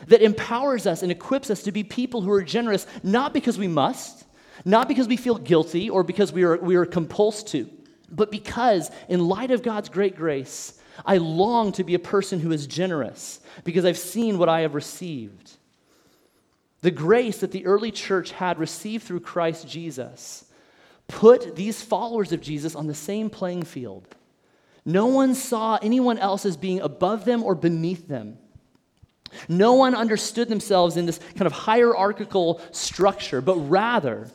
that 0.08 0.22
empowers 0.22 0.86
us 0.86 1.02
and 1.02 1.12
equips 1.12 1.50
us 1.50 1.64
to 1.64 1.72
be 1.72 1.84
people 1.84 2.22
who 2.22 2.32
are 2.32 2.44
generous, 2.44 2.86
not 3.04 3.34
because 3.34 3.58
we 3.58 3.68
must, 3.68 4.26
not 4.64 4.88
because 4.88 5.08
we 5.08 5.18
feel 5.18 5.38
guilty 5.38 5.90
or 5.90 6.04
because 6.04 6.32
we 6.32 6.44
are, 6.44 6.58
we 6.58 6.76
are 6.76 6.86
compulsed 6.86 7.48
to, 7.48 7.70
but 8.10 8.32
because, 8.32 8.92
in 9.10 9.28
light 9.28 9.52
of 9.52 9.64
God's 9.64 9.90
great 9.90 10.16
grace, 10.16 10.80
I 11.06 11.18
long 11.18 11.72
to 11.74 11.84
be 11.84 11.96
a 11.96 12.00
person 12.00 12.40
who 12.40 12.52
is 12.52 12.68
generous 12.68 13.40
because 13.64 13.86
I've 13.86 13.98
seen 13.98 14.38
what 14.38 14.50
I 14.50 14.62
have 14.62 14.76
received. 14.76 15.52
The 16.82 16.92
grace 16.92 17.40
that 17.40 17.52
the 17.52 17.66
early 17.66 17.92
church 17.92 18.32
had 18.32 18.60
received 18.60 19.06
through 19.06 19.22
Christ 19.22 19.68
Jesus 19.68 20.46
put 21.08 21.56
these 21.56 21.82
followers 21.82 22.32
of 22.32 22.42
Jesus 22.42 22.76
on 22.76 22.88
the 22.88 22.94
same 22.94 23.30
playing 23.30 23.64
field. 23.64 24.08
No 24.86 25.08
one 25.08 25.34
saw 25.34 25.80
anyone 25.82 26.18
else 26.20 26.46
as 26.46 26.58
being 26.58 26.82
above 26.82 27.26
them 27.26 27.44
or 27.44 27.56
beneath 27.56 28.08
them. 28.08 28.38
No 29.50 29.74
one 29.74 29.96
understood 29.96 30.48
themselves 30.48 30.98
in 30.98 31.06
this 31.06 31.20
kind 31.36 31.48
of 31.48 31.52
hierarchical 31.52 32.62
structure, 32.72 33.42
but 33.42 33.56
rather 33.56 34.30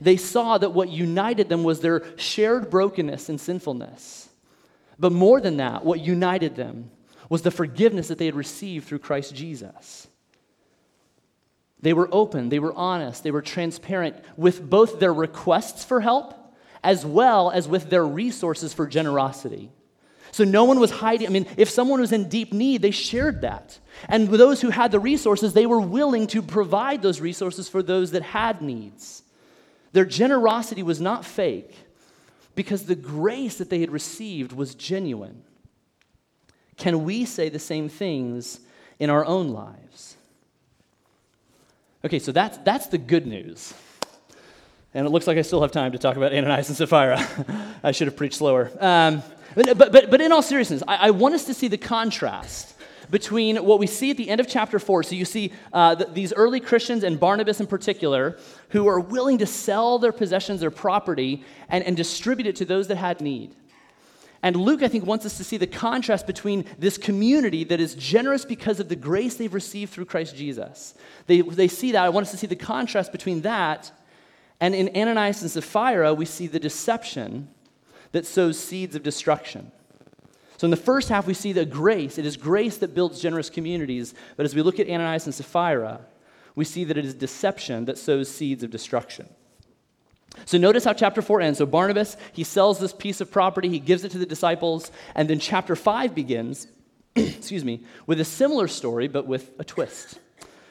they 0.00 0.16
saw 0.16 0.58
that 0.58 0.70
what 0.72 0.88
united 0.88 1.48
them 1.48 1.64
was 1.64 1.80
their 1.80 2.04
shared 2.16 2.70
brokenness 2.70 3.28
and 3.28 3.40
sinfulness. 3.40 4.28
But 4.98 5.12
more 5.12 5.40
than 5.40 5.58
that, 5.58 5.84
what 5.84 6.00
united 6.00 6.56
them 6.56 6.90
was 7.28 7.42
the 7.42 7.50
forgiveness 7.50 8.08
that 8.08 8.18
they 8.18 8.26
had 8.26 8.34
received 8.34 8.86
through 8.86 9.00
Christ 9.00 9.34
Jesus. 9.34 10.08
They 11.80 11.92
were 11.92 12.08
open, 12.10 12.48
they 12.48 12.58
were 12.58 12.72
honest, 12.74 13.22
they 13.22 13.30
were 13.30 13.42
transparent 13.42 14.16
with 14.36 14.68
both 14.68 14.98
their 14.98 15.12
requests 15.12 15.84
for 15.84 16.00
help 16.00 16.34
as 16.82 17.04
well 17.04 17.50
as 17.50 17.68
with 17.68 17.90
their 17.90 18.06
resources 18.06 18.72
for 18.72 18.86
generosity. 18.86 19.70
So 20.30 20.44
no 20.44 20.64
one 20.64 20.78
was 20.78 20.90
hiding. 20.90 21.26
I 21.26 21.30
mean, 21.30 21.46
if 21.56 21.70
someone 21.70 22.00
was 22.00 22.12
in 22.12 22.28
deep 22.28 22.52
need, 22.52 22.82
they 22.82 22.90
shared 22.90 23.40
that. 23.40 23.78
And 24.08 24.28
those 24.28 24.60
who 24.60 24.70
had 24.70 24.92
the 24.92 25.00
resources, 25.00 25.52
they 25.52 25.66
were 25.66 25.80
willing 25.80 26.26
to 26.28 26.42
provide 26.42 27.02
those 27.02 27.20
resources 27.20 27.68
for 27.68 27.82
those 27.82 28.10
that 28.10 28.22
had 28.22 28.62
needs. 28.62 29.22
Their 29.92 30.04
generosity 30.04 30.82
was 30.82 31.00
not 31.00 31.24
fake, 31.24 31.74
because 32.56 32.86
the 32.86 32.96
grace 32.96 33.58
that 33.58 33.70
they 33.70 33.80
had 33.80 33.92
received 33.92 34.52
was 34.52 34.74
genuine. 34.74 35.44
Can 36.76 37.04
we 37.04 37.24
say 37.24 37.48
the 37.48 37.58
same 37.60 37.88
things 37.88 38.60
in 38.98 39.10
our 39.10 39.24
own 39.24 39.50
lives? 39.50 40.16
Okay, 42.04 42.18
so 42.18 42.32
that's, 42.32 42.58
that's 42.58 42.88
the 42.88 42.98
good 42.98 43.26
news. 43.26 43.72
And 44.94 45.06
it 45.06 45.10
looks 45.10 45.26
like 45.26 45.36
I 45.36 45.42
still 45.42 45.60
have 45.60 45.72
time 45.72 45.92
to 45.92 45.98
talk 45.98 46.16
about 46.16 46.32
Ananias 46.32 46.68
and 46.68 46.76
Sapphira. 46.76 47.26
I 47.82 47.92
should 47.92 48.06
have 48.06 48.16
preached 48.16 48.36
slower. 48.36 48.70
Um, 48.80 49.22
but, 49.54 49.76
but, 49.76 50.10
but 50.10 50.20
in 50.20 50.32
all 50.32 50.42
seriousness, 50.42 50.82
I, 50.88 51.08
I 51.08 51.10
want 51.10 51.34
us 51.34 51.44
to 51.46 51.54
see 51.54 51.68
the 51.68 51.78
contrast 51.78 52.74
between 53.10 53.56
what 53.64 53.78
we 53.78 53.86
see 53.86 54.10
at 54.10 54.16
the 54.16 54.28
end 54.28 54.40
of 54.40 54.48
chapter 54.48 54.78
4. 54.78 55.02
So 55.02 55.14
you 55.14 55.24
see 55.24 55.52
uh, 55.72 55.94
th- 55.94 56.10
these 56.12 56.32
early 56.32 56.60
Christians, 56.60 57.04
and 57.04 57.18
Barnabas 57.18 57.60
in 57.60 57.66
particular, 57.66 58.38
who 58.70 58.88
are 58.88 59.00
willing 59.00 59.38
to 59.38 59.46
sell 59.46 59.98
their 59.98 60.12
possessions, 60.12 60.60
their 60.60 60.70
property, 60.70 61.44
and, 61.68 61.84
and 61.84 61.96
distribute 61.96 62.46
it 62.46 62.56
to 62.56 62.64
those 62.64 62.88
that 62.88 62.96
had 62.96 63.20
need. 63.20 63.54
And 64.42 64.56
Luke, 64.56 64.82
I 64.82 64.88
think, 64.88 65.06
wants 65.06 65.26
us 65.26 65.36
to 65.38 65.44
see 65.44 65.56
the 65.56 65.66
contrast 65.66 66.26
between 66.26 66.66
this 66.78 66.98
community 66.98 67.64
that 67.64 67.80
is 67.80 67.94
generous 67.94 68.44
because 68.44 68.80
of 68.80 68.88
the 68.88 68.96
grace 68.96 69.34
they've 69.36 69.52
received 69.52 69.92
through 69.92 70.04
Christ 70.04 70.36
Jesus. 70.36 70.94
They, 71.26 71.40
they 71.40 71.68
see 71.68 71.92
that. 71.92 72.04
I 72.04 72.10
want 72.10 72.26
us 72.26 72.30
to 72.32 72.36
see 72.36 72.46
the 72.46 72.54
contrast 72.54 73.12
between 73.12 73.40
that 73.42 73.90
and 74.60 74.74
in 74.74 74.88
Ananias 74.96 75.42
and 75.42 75.50
Sapphira, 75.50 76.14
we 76.14 76.24
see 76.24 76.46
the 76.46 76.58
deception 76.58 77.48
that 78.12 78.26
sows 78.26 78.58
seeds 78.58 78.96
of 78.96 79.02
destruction. 79.02 79.70
So, 80.58 80.66
in 80.66 80.70
the 80.70 80.76
first 80.76 81.08
half, 81.08 81.26
we 81.26 81.34
see 81.34 81.52
that 81.52 81.70
grace, 81.70 82.18
it 82.18 82.24
is 82.24 82.36
grace 82.36 82.78
that 82.78 82.94
builds 82.94 83.20
generous 83.20 83.50
communities. 83.50 84.14
But 84.36 84.46
as 84.46 84.54
we 84.54 84.62
look 84.62 84.80
at 84.80 84.88
Ananias 84.88 85.26
and 85.26 85.34
Sapphira, 85.34 86.00
we 86.54 86.64
see 86.64 86.84
that 86.84 86.96
it 86.96 87.04
is 87.04 87.14
deception 87.14 87.84
that 87.84 87.98
sows 87.98 88.30
seeds 88.30 88.62
of 88.62 88.70
destruction. 88.70 89.28
So, 90.44 90.58
notice 90.58 90.84
how 90.84 90.92
chapter 90.92 91.22
4 91.22 91.40
ends. 91.40 91.58
So, 91.58 91.66
Barnabas, 91.66 92.16
he 92.32 92.44
sells 92.44 92.78
this 92.78 92.92
piece 92.92 93.20
of 93.20 93.30
property, 93.30 93.68
he 93.68 93.78
gives 93.78 94.04
it 94.04 94.10
to 94.12 94.18
the 94.18 94.26
disciples, 94.26 94.90
and 95.14 95.28
then 95.28 95.38
chapter 95.38 95.76
5 95.76 96.14
begins, 96.14 96.66
excuse 97.16 97.64
me, 97.64 97.84
with 98.06 98.20
a 98.20 98.24
similar 98.24 98.68
story, 98.68 99.08
but 99.08 99.26
with 99.26 99.50
a 99.58 99.64
twist. 99.64 100.18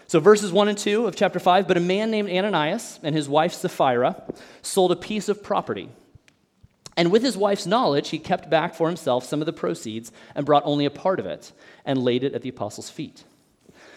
So, 0.08 0.19
verses 0.19 0.52
1 0.52 0.67
and 0.67 0.78
2 0.78 1.08
of 1.08 1.15
chapter 1.15 1.39
5 1.39 1.67
But 1.67 1.78
a 1.78 1.82
man 1.82 2.12
named 2.12 2.30
Ananias 2.30 3.00
and 3.04 3.15
his 3.15 3.28
wife 3.28 3.54
Sapphira 3.54 4.24
sold 4.62 4.91
a 4.91 4.95
piece 4.95 5.30
of 5.30 5.43
property. 5.43 5.89
And 6.98 7.12
with 7.12 7.24
his 7.24 7.38
wife's 7.38 7.66
knowledge, 7.66 8.10
he 8.10 8.20
kept 8.20 8.50
back 8.50 8.74
for 8.74 8.88
himself 8.88 9.26
some 9.26 9.42
of 9.42 9.46
the 9.46 9.54
proceeds 9.54 10.12
and 10.34 10.46
brought 10.46 10.64
only 10.66 10.86
a 10.86 10.90
part 10.90 11.20
of 11.20 11.26
it 11.26 11.52
and 11.86 12.02
laid 12.02 12.24
it 12.24 12.34
at 12.34 12.42
the 12.42 12.50
apostles' 12.50 12.90
feet. 12.90 13.24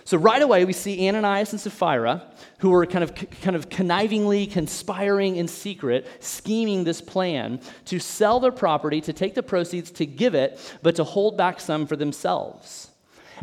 So 0.05 0.17
right 0.17 0.41
away, 0.41 0.65
we 0.65 0.73
see 0.73 1.07
Ananias 1.07 1.53
and 1.53 1.61
Sapphira, 1.61 2.23
who 2.61 2.71
were 2.71 2.87
kind 2.87 3.05
of, 3.05 3.15
kind 3.15 3.55
of 3.55 3.69
connivingly 3.69 4.51
conspiring 4.51 5.37
in 5.37 5.47
secret, 5.47 6.09
scheming 6.21 6.85
this 6.85 7.03
plan 7.03 7.61
to 7.85 7.99
sell 7.99 8.41
their 8.41 8.51
property, 8.51 9.03
to 9.03 9.13
take 9.13 9.35
the 9.35 9.43
proceeds, 9.43 9.91
to 9.91 10.07
give 10.07 10.35
it, 10.35 10.59
but 10.83 10.97
to 10.97 11.05
hold 11.05 11.37
back 11.37 11.61
some 11.61 11.87
for 11.87 11.95
themselves. 11.95 12.89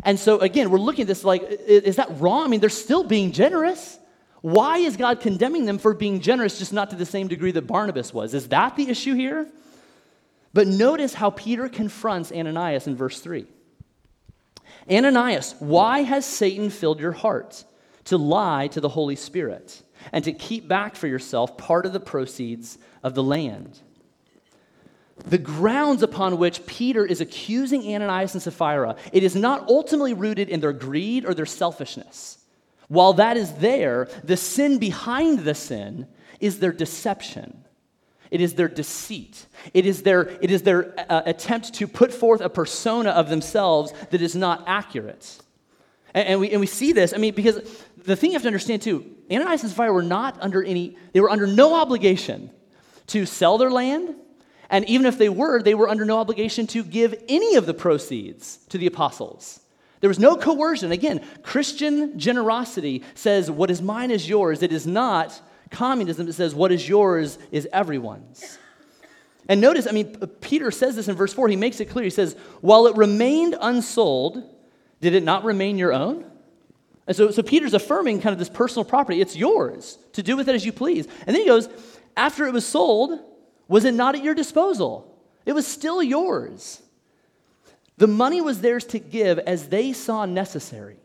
And 0.02 0.18
so 0.18 0.40
again, 0.40 0.70
we're 0.70 0.78
looking 0.78 1.02
at 1.02 1.08
this 1.08 1.22
like, 1.22 1.42
is 1.44 1.96
that 1.96 2.20
wrong? 2.20 2.44
I 2.44 2.48
mean, 2.48 2.58
they're 2.58 2.68
still 2.68 3.04
being 3.04 3.30
generous. 3.30 3.98
Why 4.42 4.78
is 4.78 4.96
God 4.96 5.20
condemning 5.20 5.64
them 5.64 5.78
for 5.78 5.94
being 5.94 6.20
generous, 6.20 6.58
just 6.58 6.72
not 6.72 6.90
to 6.90 6.96
the 6.96 7.06
same 7.06 7.28
degree 7.28 7.52
that 7.52 7.66
Barnabas 7.66 8.12
was? 8.12 8.34
Is 8.34 8.48
that 8.48 8.76
the 8.76 8.88
issue 8.88 9.14
here? 9.14 9.48
But 10.52 10.66
notice 10.66 11.14
how 11.14 11.30
Peter 11.30 11.68
confronts 11.68 12.32
Ananias 12.32 12.86
in 12.86 12.96
verse 12.96 13.20
3. 13.20 13.46
Ananias, 14.90 15.54
why 15.58 16.00
has 16.00 16.24
Satan 16.24 16.70
filled 16.70 17.00
your 17.00 17.12
heart 17.12 17.64
to 18.04 18.16
lie 18.16 18.68
to 18.68 18.80
the 18.80 18.88
Holy 18.88 19.16
Spirit 19.16 19.82
and 20.12 20.24
to 20.24 20.32
keep 20.32 20.68
back 20.68 20.94
for 20.96 21.08
yourself 21.08 21.58
part 21.58 21.86
of 21.86 21.92
the 21.92 22.00
proceeds 22.00 22.78
of 23.02 23.14
the 23.14 23.22
land? 23.22 23.80
The 25.26 25.38
grounds 25.38 26.02
upon 26.02 26.38
which 26.38 26.66
Peter 26.66 27.04
is 27.04 27.20
accusing 27.20 27.94
Ananias 27.94 28.34
and 28.34 28.42
Sapphira, 28.42 28.96
it 29.12 29.22
is 29.22 29.34
not 29.34 29.68
ultimately 29.68 30.14
rooted 30.14 30.48
in 30.48 30.60
their 30.60 30.72
greed 30.72 31.24
or 31.24 31.34
their 31.34 31.46
selfishness. 31.46 32.38
While 32.88 33.14
that 33.14 33.36
is 33.36 33.52
there, 33.54 34.08
the 34.22 34.36
sin 34.36 34.78
behind 34.78 35.40
the 35.40 35.54
sin 35.54 36.06
is 36.40 36.58
their 36.58 36.72
deception. 36.72 37.64
It 38.30 38.40
is 38.40 38.54
their 38.54 38.68
deceit. 38.68 39.46
It 39.72 39.86
is 39.86 40.02
their, 40.02 40.22
it 40.40 40.50
is 40.50 40.62
their 40.62 40.94
uh, 41.10 41.22
attempt 41.26 41.74
to 41.74 41.86
put 41.86 42.12
forth 42.12 42.40
a 42.40 42.48
persona 42.48 43.10
of 43.10 43.28
themselves 43.28 43.92
that 44.10 44.20
is 44.20 44.34
not 44.34 44.64
accurate. 44.66 45.38
And, 46.14 46.28
and, 46.28 46.40
we, 46.40 46.50
and 46.50 46.60
we 46.60 46.66
see 46.66 46.92
this, 46.92 47.12
I 47.12 47.18
mean, 47.18 47.34
because 47.34 47.60
the 48.04 48.16
thing 48.16 48.30
you 48.30 48.34
have 48.34 48.42
to 48.42 48.48
understand 48.48 48.82
too 48.82 49.04
Ananias 49.30 49.62
and 49.62 49.70
Sapphira 49.70 49.92
were 49.92 50.02
not 50.02 50.38
under 50.40 50.62
any, 50.62 50.96
they 51.12 51.20
were 51.20 51.30
under 51.30 51.46
no 51.46 51.74
obligation 51.74 52.50
to 53.08 53.26
sell 53.26 53.58
their 53.58 53.70
land. 53.70 54.14
And 54.68 54.84
even 54.88 55.06
if 55.06 55.18
they 55.18 55.28
were, 55.28 55.62
they 55.62 55.74
were 55.74 55.88
under 55.88 56.04
no 56.04 56.18
obligation 56.18 56.66
to 56.68 56.82
give 56.82 57.14
any 57.28 57.54
of 57.54 57.66
the 57.66 57.74
proceeds 57.74 58.58
to 58.68 58.78
the 58.78 58.86
apostles. 58.86 59.60
There 60.00 60.08
was 60.08 60.18
no 60.18 60.36
coercion. 60.36 60.92
Again, 60.92 61.20
Christian 61.42 62.18
generosity 62.18 63.02
says, 63.14 63.50
What 63.50 63.70
is 63.70 63.80
mine 63.80 64.10
is 64.10 64.28
yours. 64.28 64.62
It 64.62 64.72
is 64.72 64.86
not 64.86 65.40
communism 65.70 66.26
that 66.26 66.34
says, 66.34 66.54
What 66.54 66.72
is 66.72 66.88
yours 66.88 67.38
is 67.50 67.68
everyone's. 67.72 68.58
And 69.48 69.60
notice, 69.60 69.86
I 69.86 69.92
mean, 69.92 70.16
Peter 70.40 70.70
says 70.70 70.96
this 70.96 71.08
in 71.08 71.14
verse 71.14 71.32
4. 71.32 71.48
He 71.48 71.56
makes 71.56 71.80
it 71.80 71.86
clear. 71.86 72.04
He 72.04 72.10
says, 72.10 72.34
While 72.60 72.86
it 72.86 72.96
remained 72.96 73.56
unsold, 73.60 74.42
did 75.00 75.14
it 75.14 75.22
not 75.22 75.44
remain 75.44 75.78
your 75.78 75.92
own? 75.92 76.24
And 77.06 77.16
so, 77.16 77.30
so 77.30 77.42
Peter's 77.42 77.74
affirming 77.74 78.20
kind 78.20 78.32
of 78.32 78.38
this 78.38 78.48
personal 78.48 78.84
property. 78.84 79.20
It's 79.20 79.36
yours 79.36 79.98
to 80.14 80.22
do 80.22 80.36
with 80.36 80.48
it 80.48 80.54
as 80.54 80.66
you 80.66 80.72
please. 80.72 81.06
And 81.26 81.34
then 81.34 81.42
he 81.42 81.46
goes, 81.46 81.68
After 82.16 82.46
it 82.46 82.52
was 82.52 82.66
sold, 82.66 83.20
was 83.68 83.84
it 83.84 83.94
not 83.94 84.14
at 84.14 84.24
your 84.24 84.34
disposal? 84.34 85.16
It 85.44 85.52
was 85.52 85.66
still 85.66 86.02
yours. 86.02 86.82
The 87.98 88.06
money 88.06 88.40
was 88.40 88.60
theirs 88.60 88.84
to 88.86 88.98
give 88.98 89.38
as 89.38 89.68
they 89.68 89.92
saw 89.92 90.26
necessary, 90.26 90.98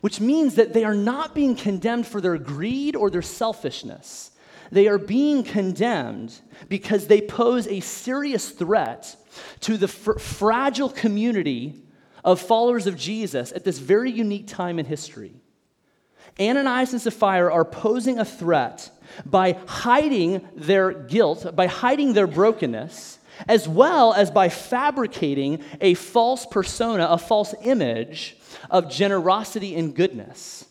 which 0.00 0.20
means 0.20 0.54
that 0.54 0.72
they 0.72 0.84
are 0.84 0.94
not 0.94 1.34
being 1.34 1.56
condemned 1.56 2.06
for 2.06 2.20
their 2.20 2.38
greed 2.38 2.94
or 2.94 3.10
their 3.10 3.22
selfishness. 3.22 4.30
They 4.70 4.86
are 4.86 4.98
being 4.98 5.42
condemned 5.42 6.38
because 6.68 7.06
they 7.06 7.20
pose 7.20 7.66
a 7.66 7.80
serious 7.80 8.50
threat 8.50 9.16
to 9.60 9.76
the 9.76 9.88
fr- 9.88 10.18
fragile 10.18 10.90
community 10.90 11.82
of 12.24 12.40
followers 12.40 12.86
of 12.86 12.96
Jesus 12.96 13.52
at 13.52 13.64
this 13.64 13.78
very 13.78 14.10
unique 14.10 14.46
time 14.46 14.78
in 14.78 14.84
history. 14.86 15.34
Ananias 16.38 16.92
and 16.92 17.02
Sapphira 17.02 17.52
are 17.52 17.64
posing 17.64 18.18
a 18.18 18.24
threat 18.24 18.90
by 19.26 19.58
hiding 19.66 20.46
their 20.54 20.92
guilt, 20.92 21.56
by 21.56 21.66
hiding 21.66 22.12
their 22.12 22.26
brokenness, 22.26 23.17
as 23.46 23.68
well 23.68 24.12
as 24.12 24.30
by 24.30 24.48
fabricating 24.48 25.62
a 25.80 25.94
false 25.94 26.46
persona, 26.46 27.06
a 27.08 27.18
false 27.18 27.54
image 27.62 28.36
of 28.70 28.90
generosity 28.90 29.76
and 29.76 29.94
goodness. 29.94 30.64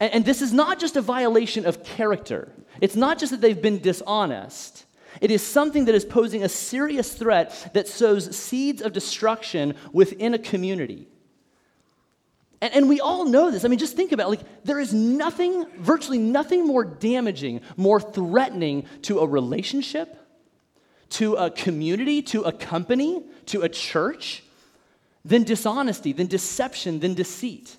And, 0.00 0.12
and, 0.12 0.24
this 0.24 0.42
is 0.42 0.52
not 0.52 0.78
just 0.78 0.96
a 0.96 1.02
violation 1.02 1.66
of 1.66 1.82
character, 1.82 2.52
it's 2.80 2.96
not 2.96 3.18
just 3.18 3.32
that 3.32 3.40
they've 3.40 3.60
been 3.60 3.80
dishonest. 3.80 4.84
It 5.20 5.30
is 5.30 5.44
something 5.44 5.86
that 5.86 5.94
is 5.94 6.04
posing 6.04 6.44
a 6.44 6.48
serious 6.48 7.12
threat 7.14 7.70
that 7.72 7.88
sows 7.88 8.36
seeds 8.36 8.82
of 8.82 8.92
destruction 8.92 9.74
within 9.92 10.34
a 10.34 10.38
community. 10.38 11.08
And, 12.60 12.74
and, 12.74 12.88
we 12.88 13.00
all 13.00 13.24
know 13.24 13.50
this. 13.50 13.64
I 13.64 13.68
mean, 13.68 13.78
just 13.78 13.96
think 13.96 14.12
about 14.12 14.26
it. 14.26 14.30
Like, 14.30 14.64
there 14.64 14.80
is 14.80 14.92
nothing, 14.92 15.66
virtually 15.78 16.18
nothing 16.18 16.66
more 16.66 16.84
damaging, 16.84 17.60
more 17.76 18.00
threatening 18.00 18.84
to 19.02 19.20
a 19.20 19.26
relationship, 19.26 20.16
to 21.10 21.34
a 21.34 21.50
community, 21.50 22.22
to 22.22 22.42
a 22.42 22.52
company, 22.52 23.22
to 23.46 23.62
a 23.62 23.68
church, 23.68 24.42
than 25.24 25.44
dishonesty, 25.44 26.12
than 26.12 26.26
deception, 26.26 27.00
than 27.00 27.14
deceit. 27.14 27.76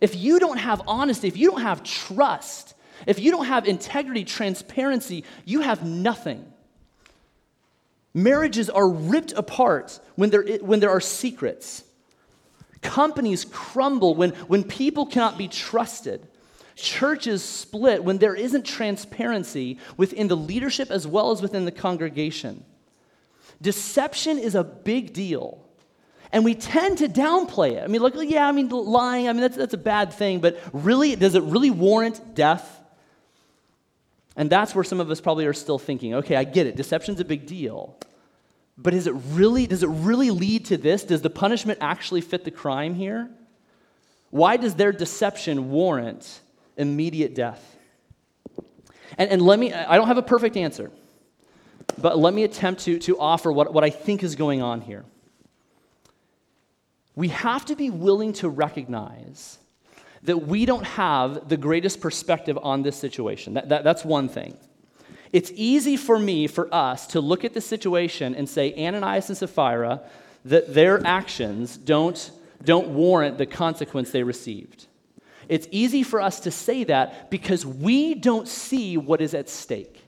If 0.00 0.14
you 0.14 0.38
don't 0.38 0.58
have 0.58 0.82
honesty, 0.86 1.28
if 1.28 1.36
you 1.36 1.50
don't 1.50 1.62
have 1.62 1.82
trust, 1.82 2.74
if 3.06 3.18
you 3.18 3.30
don't 3.30 3.46
have 3.46 3.66
integrity, 3.66 4.24
transparency, 4.24 5.24
you 5.44 5.60
have 5.60 5.84
nothing. 5.84 6.52
Marriages 8.14 8.70
are 8.70 8.88
ripped 8.88 9.32
apart 9.32 10.00
when 10.14 10.30
there, 10.30 10.42
when 10.60 10.80
there 10.80 10.90
are 10.90 11.00
secrets. 11.00 11.84
Companies 12.80 13.44
crumble 13.44 14.14
when, 14.14 14.30
when 14.48 14.64
people 14.64 15.06
cannot 15.06 15.36
be 15.36 15.48
trusted. 15.48 16.26
Churches 16.76 17.42
split 17.42 18.04
when 18.04 18.18
there 18.18 18.34
isn't 18.34 18.64
transparency 18.64 19.78
within 19.96 20.28
the 20.28 20.36
leadership 20.36 20.90
as 20.90 21.06
well 21.06 21.30
as 21.30 21.40
within 21.40 21.64
the 21.64 21.72
congregation. 21.72 22.64
Deception 23.62 24.38
is 24.38 24.54
a 24.54 24.62
big 24.62 25.14
deal. 25.14 25.66
And 26.32 26.44
we 26.44 26.54
tend 26.54 26.98
to 26.98 27.08
downplay 27.08 27.72
it. 27.72 27.82
I 27.82 27.86
mean, 27.86 28.02
look, 28.02 28.14
yeah, 28.18 28.46
I 28.46 28.52
mean, 28.52 28.68
lying, 28.68 29.28
I 29.28 29.32
mean, 29.32 29.40
that's, 29.40 29.56
that's 29.56 29.74
a 29.74 29.78
bad 29.78 30.12
thing, 30.12 30.40
but 30.40 30.60
really, 30.72 31.16
does 31.16 31.34
it 31.34 31.42
really 31.44 31.70
warrant 31.70 32.34
death? 32.34 32.80
And 34.36 34.50
that's 34.50 34.74
where 34.74 34.84
some 34.84 35.00
of 35.00 35.10
us 35.10 35.20
probably 35.20 35.46
are 35.46 35.54
still 35.54 35.78
thinking, 35.78 36.14
okay, 36.16 36.36
I 36.36 36.44
get 36.44 36.66
it, 36.66 36.76
deception's 36.76 37.20
a 37.20 37.24
big 37.24 37.46
deal. 37.46 37.96
But 38.76 38.92
is 38.92 39.06
it 39.06 39.14
really, 39.30 39.66
does 39.66 39.82
it 39.82 39.88
really 39.88 40.30
lead 40.30 40.66
to 40.66 40.76
this? 40.76 41.04
Does 41.04 41.22
the 41.22 41.30
punishment 41.30 41.78
actually 41.80 42.20
fit 42.20 42.44
the 42.44 42.50
crime 42.50 42.94
here? 42.94 43.30
Why 44.28 44.58
does 44.58 44.74
their 44.74 44.92
deception 44.92 45.70
warrant 45.70 46.40
immediate 46.76 47.34
death. 47.34 47.76
And, 49.18 49.30
and 49.30 49.42
let 49.42 49.58
me, 49.58 49.72
I 49.72 49.96
don't 49.96 50.08
have 50.08 50.18
a 50.18 50.22
perfect 50.22 50.56
answer, 50.56 50.90
but 51.98 52.18
let 52.18 52.34
me 52.34 52.44
attempt 52.44 52.82
to, 52.82 52.98
to 53.00 53.18
offer 53.18 53.50
what, 53.50 53.72
what 53.72 53.84
I 53.84 53.90
think 53.90 54.22
is 54.22 54.34
going 54.34 54.62
on 54.62 54.80
here. 54.80 55.04
We 57.14 57.28
have 57.28 57.64
to 57.66 57.76
be 57.76 57.88
willing 57.88 58.34
to 58.34 58.48
recognize 58.48 59.58
that 60.22 60.46
we 60.46 60.66
don't 60.66 60.84
have 60.84 61.48
the 61.48 61.56
greatest 61.56 62.00
perspective 62.00 62.58
on 62.62 62.82
this 62.82 62.96
situation. 62.96 63.54
That, 63.54 63.68
that, 63.70 63.84
that's 63.84 64.04
one 64.04 64.28
thing. 64.28 64.56
It's 65.32 65.50
easy 65.54 65.96
for 65.96 66.18
me, 66.18 66.46
for 66.46 66.72
us, 66.74 67.06
to 67.08 67.20
look 67.20 67.44
at 67.44 67.54
the 67.54 67.60
situation 67.60 68.34
and 68.34 68.48
say, 68.48 68.74
Ananias 68.74 69.28
and 69.28 69.38
Sapphira, 69.38 70.02
that 70.44 70.74
their 70.74 71.04
actions 71.06 71.76
don't, 71.76 72.30
don't 72.64 72.88
warrant 72.88 73.38
the 73.38 73.46
consequence 73.46 74.10
they 74.10 74.22
received. 74.22 74.86
It's 75.48 75.68
easy 75.70 76.02
for 76.02 76.20
us 76.20 76.40
to 76.40 76.50
say 76.50 76.84
that 76.84 77.30
because 77.30 77.64
we 77.64 78.14
don't 78.14 78.48
see 78.48 78.96
what 78.96 79.20
is 79.20 79.34
at 79.34 79.48
stake. 79.48 80.02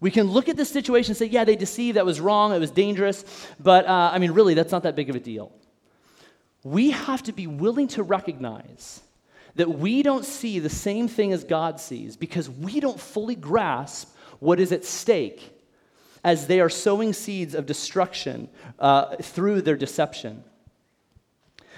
We 0.00 0.10
can 0.10 0.28
look 0.28 0.48
at 0.48 0.56
the 0.56 0.64
situation 0.64 1.12
and 1.12 1.16
say, 1.16 1.26
yeah, 1.26 1.44
they 1.44 1.54
deceived, 1.54 1.96
that 1.96 2.04
was 2.04 2.20
wrong, 2.20 2.52
it 2.52 2.58
was 2.58 2.70
dangerous, 2.70 3.24
but 3.60 3.86
uh, 3.86 4.10
I 4.12 4.18
mean, 4.18 4.32
really, 4.32 4.54
that's 4.54 4.72
not 4.72 4.82
that 4.82 4.96
big 4.96 5.10
of 5.10 5.16
a 5.16 5.20
deal. 5.20 5.52
We 6.64 6.90
have 6.90 7.22
to 7.24 7.32
be 7.32 7.46
willing 7.46 7.88
to 7.88 8.02
recognize 8.02 9.00
that 9.54 9.68
we 9.78 10.02
don't 10.02 10.24
see 10.24 10.58
the 10.58 10.70
same 10.70 11.08
thing 11.08 11.32
as 11.32 11.44
God 11.44 11.78
sees 11.78 12.16
because 12.16 12.48
we 12.48 12.80
don't 12.80 12.98
fully 12.98 13.34
grasp 13.36 14.08
what 14.40 14.58
is 14.58 14.72
at 14.72 14.84
stake. 14.84 15.52
as 16.24 16.46
they 16.46 16.60
are 16.60 16.68
sowing 16.68 17.12
seeds 17.12 17.54
of 17.54 17.66
destruction 17.66 18.48
uh, 18.78 19.16
through 19.16 19.62
their 19.62 19.76
deception. 19.76 20.44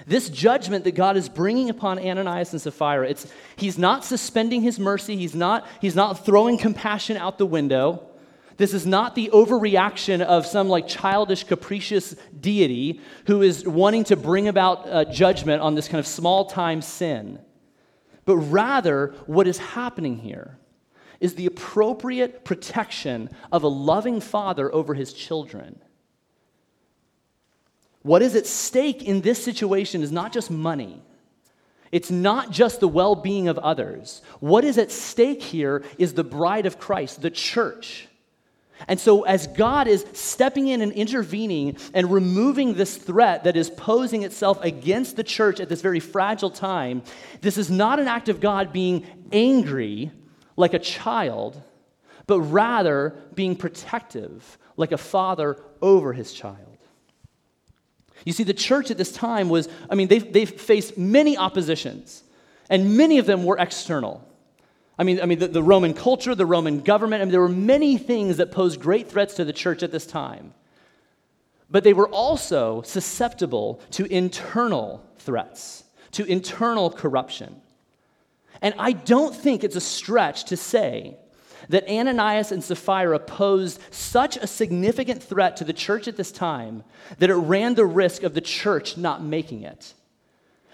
This 0.07 0.29
judgment 0.29 0.83
that 0.83 0.93
God 0.93 1.17
is 1.17 1.29
bringing 1.29 1.69
upon 1.69 1.97
Ananias 1.97 2.51
and 2.51 2.61
Sapphira, 2.61 3.09
it's, 3.09 3.25
he's 3.55 3.77
not 3.77 4.05
suspending 4.05 4.61
his 4.61 4.79
mercy, 4.79 5.15
he's 5.17 5.33
not, 5.33 5.67
he's 5.81 5.95
not 5.95 6.25
throwing 6.25 6.57
compassion 6.57 7.17
out 7.17 7.37
the 7.37 7.45
window. 7.45 8.07
This 8.57 8.73
is 8.73 8.85
not 8.85 9.15
the 9.15 9.29
overreaction 9.33 10.21
of 10.21 10.45
some 10.45 10.69
like 10.69 10.87
childish, 10.87 11.43
capricious 11.43 12.15
deity 12.39 13.01
who 13.25 13.41
is 13.41 13.67
wanting 13.67 14.05
to 14.05 14.15
bring 14.15 14.47
about 14.47 14.87
uh, 14.87 15.05
judgment 15.05 15.61
on 15.61 15.75
this 15.75 15.87
kind 15.87 15.99
of 15.99 16.07
small 16.07 16.45
time 16.45 16.81
sin. 16.81 17.39
But 18.23 18.37
rather, 18.37 19.13
what 19.25 19.47
is 19.47 19.57
happening 19.57 20.17
here 20.17 20.57
is 21.19 21.35
the 21.35 21.45
appropriate 21.47 22.45
protection 22.45 23.29
of 23.51 23.63
a 23.63 23.67
loving 23.67 24.21
father 24.21 24.73
over 24.73 24.93
his 24.93 25.13
children. 25.13 25.81
What 28.05 28.21
is 28.21 28.35
at 28.35 28.45
stake 28.45 29.01
in 29.01 29.21
this 29.21 29.43
situation 29.43 30.03
is 30.03 30.11
not 30.11 30.31
just 30.31 30.51
money. 30.51 31.01
It's 31.91 32.11
not 32.11 32.51
just 32.51 32.79
the 32.79 32.87
well 32.87 33.15
being 33.15 33.47
of 33.47 33.57
others. 33.57 34.21
What 34.39 34.63
is 34.63 34.77
at 34.77 34.91
stake 34.91 35.41
here 35.41 35.83
is 35.97 36.13
the 36.13 36.23
bride 36.23 36.67
of 36.67 36.77
Christ, 36.77 37.23
the 37.23 37.31
church. 37.31 38.07
And 38.87 38.99
so, 38.99 39.23
as 39.23 39.47
God 39.47 39.87
is 39.87 40.05
stepping 40.13 40.67
in 40.67 40.81
and 40.81 40.91
intervening 40.91 41.77
and 41.95 42.11
removing 42.11 42.75
this 42.75 42.95
threat 42.95 43.43
that 43.45 43.57
is 43.57 43.71
posing 43.71 44.21
itself 44.21 44.63
against 44.63 45.15
the 45.15 45.23
church 45.23 45.59
at 45.59 45.67
this 45.67 45.81
very 45.81 45.99
fragile 45.99 46.51
time, 46.51 47.01
this 47.41 47.57
is 47.57 47.71
not 47.71 47.99
an 47.99 48.07
act 48.07 48.29
of 48.29 48.39
God 48.39 48.71
being 48.71 49.03
angry 49.31 50.11
like 50.55 50.75
a 50.75 50.79
child, 50.79 51.59
but 52.27 52.39
rather 52.41 53.15
being 53.33 53.55
protective 53.55 54.59
like 54.77 54.91
a 54.91 54.97
father 54.99 55.57
over 55.81 56.13
his 56.13 56.31
child. 56.31 56.64
You 58.25 58.33
see, 58.33 58.43
the 58.43 58.53
church 58.53 58.91
at 58.91 58.97
this 58.97 59.11
time 59.11 59.49
was, 59.49 59.69
I 59.89 59.95
mean, 59.95 60.07
they, 60.07 60.17
they 60.17 60.45
faced 60.45 60.97
many 60.97 61.37
oppositions, 61.37 62.23
and 62.69 62.97
many 62.97 63.19
of 63.19 63.27
them 63.27 63.45
were 63.45 63.57
external. 63.57 64.27
I 64.97 65.03
mean, 65.03 65.21
I 65.21 65.25
mean 65.25 65.39
the, 65.39 65.47
the 65.47 65.63
Roman 65.63 65.93
culture, 65.93 66.33
the 66.33 66.45
Roman 66.45 66.81
government, 66.81 67.21
I 67.21 67.25
mean, 67.25 67.31
there 67.31 67.41
were 67.41 67.47
many 67.47 67.97
things 67.97 68.37
that 68.37 68.51
posed 68.51 68.79
great 68.79 69.09
threats 69.09 69.35
to 69.35 69.45
the 69.45 69.53
church 69.53 69.83
at 69.83 69.91
this 69.91 70.07
time. 70.07 70.53
But 71.69 71.83
they 71.83 71.93
were 71.93 72.09
also 72.09 72.81
susceptible 72.81 73.79
to 73.91 74.05
internal 74.11 75.05
threats, 75.17 75.83
to 76.11 76.25
internal 76.25 76.89
corruption. 76.89 77.61
And 78.61 78.73
I 78.79 78.93
don't 78.93 79.35
think 79.35 79.63
it's 79.63 79.75
a 79.75 79.81
stretch 79.81 80.45
to 80.45 80.57
say 80.57 81.17
that 81.69 81.89
Ananias 81.89 82.51
and 82.51 82.63
Sapphira 82.63 83.19
posed 83.19 83.79
such 83.91 84.37
a 84.37 84.47
significant 84.47 85.21
threat 85.21 85.57
to 85.57 85.63
the 85.63 85.73
church 85.73 86.07
at 86.07 86.17
this 86.17 86.31
time 86.31 86.83
that 87.19 87.29
it 87.29 87.35
ran 87.35 87.75
the 87.75 87.85
risk 87.85 88.23
of 88.23 88.33
the 88.33 88.41
church 88.41 88.97
not 88.97 89.23
making 89.23 89.63
it. 89.63 89.93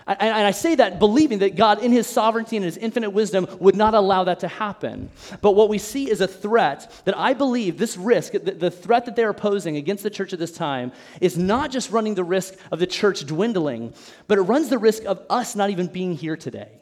And 0.08 0.20
I 0.20 0.52
say 0.52 0.76
that 0.76 0.98
believing 0.98 1.40
that 1.40 1.56
God, 1.56 1.84
in 1.84 1.92
His 1.92 2.08
sovereignty 2.08 2.58
and 2.58 2.66
His 2.66 2.76
infinite 2.76 3.12
wisdom, 3.12 3.48
would 3.60 3.76
not 3.76 3.94
allow 3.94 4.24
that 4.24 4.40
to 4.40 4.48
happen. 4.48 5.12
But 5.42 5.52
what 5.52 5.70
we 5.70 5.78
see 5.78 6.10
is 6.10 6.22
a 6.22 6.28
threat 6.28 6.92
that 7.06 7.16
I 7.16 7.34
believe 7.34 7.78
this 7.78 7.96
risk, 7.98 8.34
the 8.34 8.72
threat 8.72 9.06
that 9.06 9.16
they 9.16 9.24
are 9.24 9.34
posing 9.34 9.78
against 9.78 10.02
the 10.02 10.10
church 10.10 10.34
at 10.34 10.40
this 10.40 10.52
time, 10.52 10.92
is 11.22 11.38
not 11.38 11.70
just 11.70 11.92
running 11.92 12.16
the 12.16 12.24
risk 12.24 12.56
of 12.72 12.80
the 12.80 12.88
church 12.88 13.26
dwindling, 13.26 13.94
but 14.28 14.40
it 14.40 14.42
runs 14.42 14.70
the 14.70 14.80
risk 14.80 15.06
of 15.06 15.24
us 15.30 15.56
not 15.56 15.70
even 15.70 15.86
being 15.86 16.14
here 16.14 16.36
today. 16.36 16.81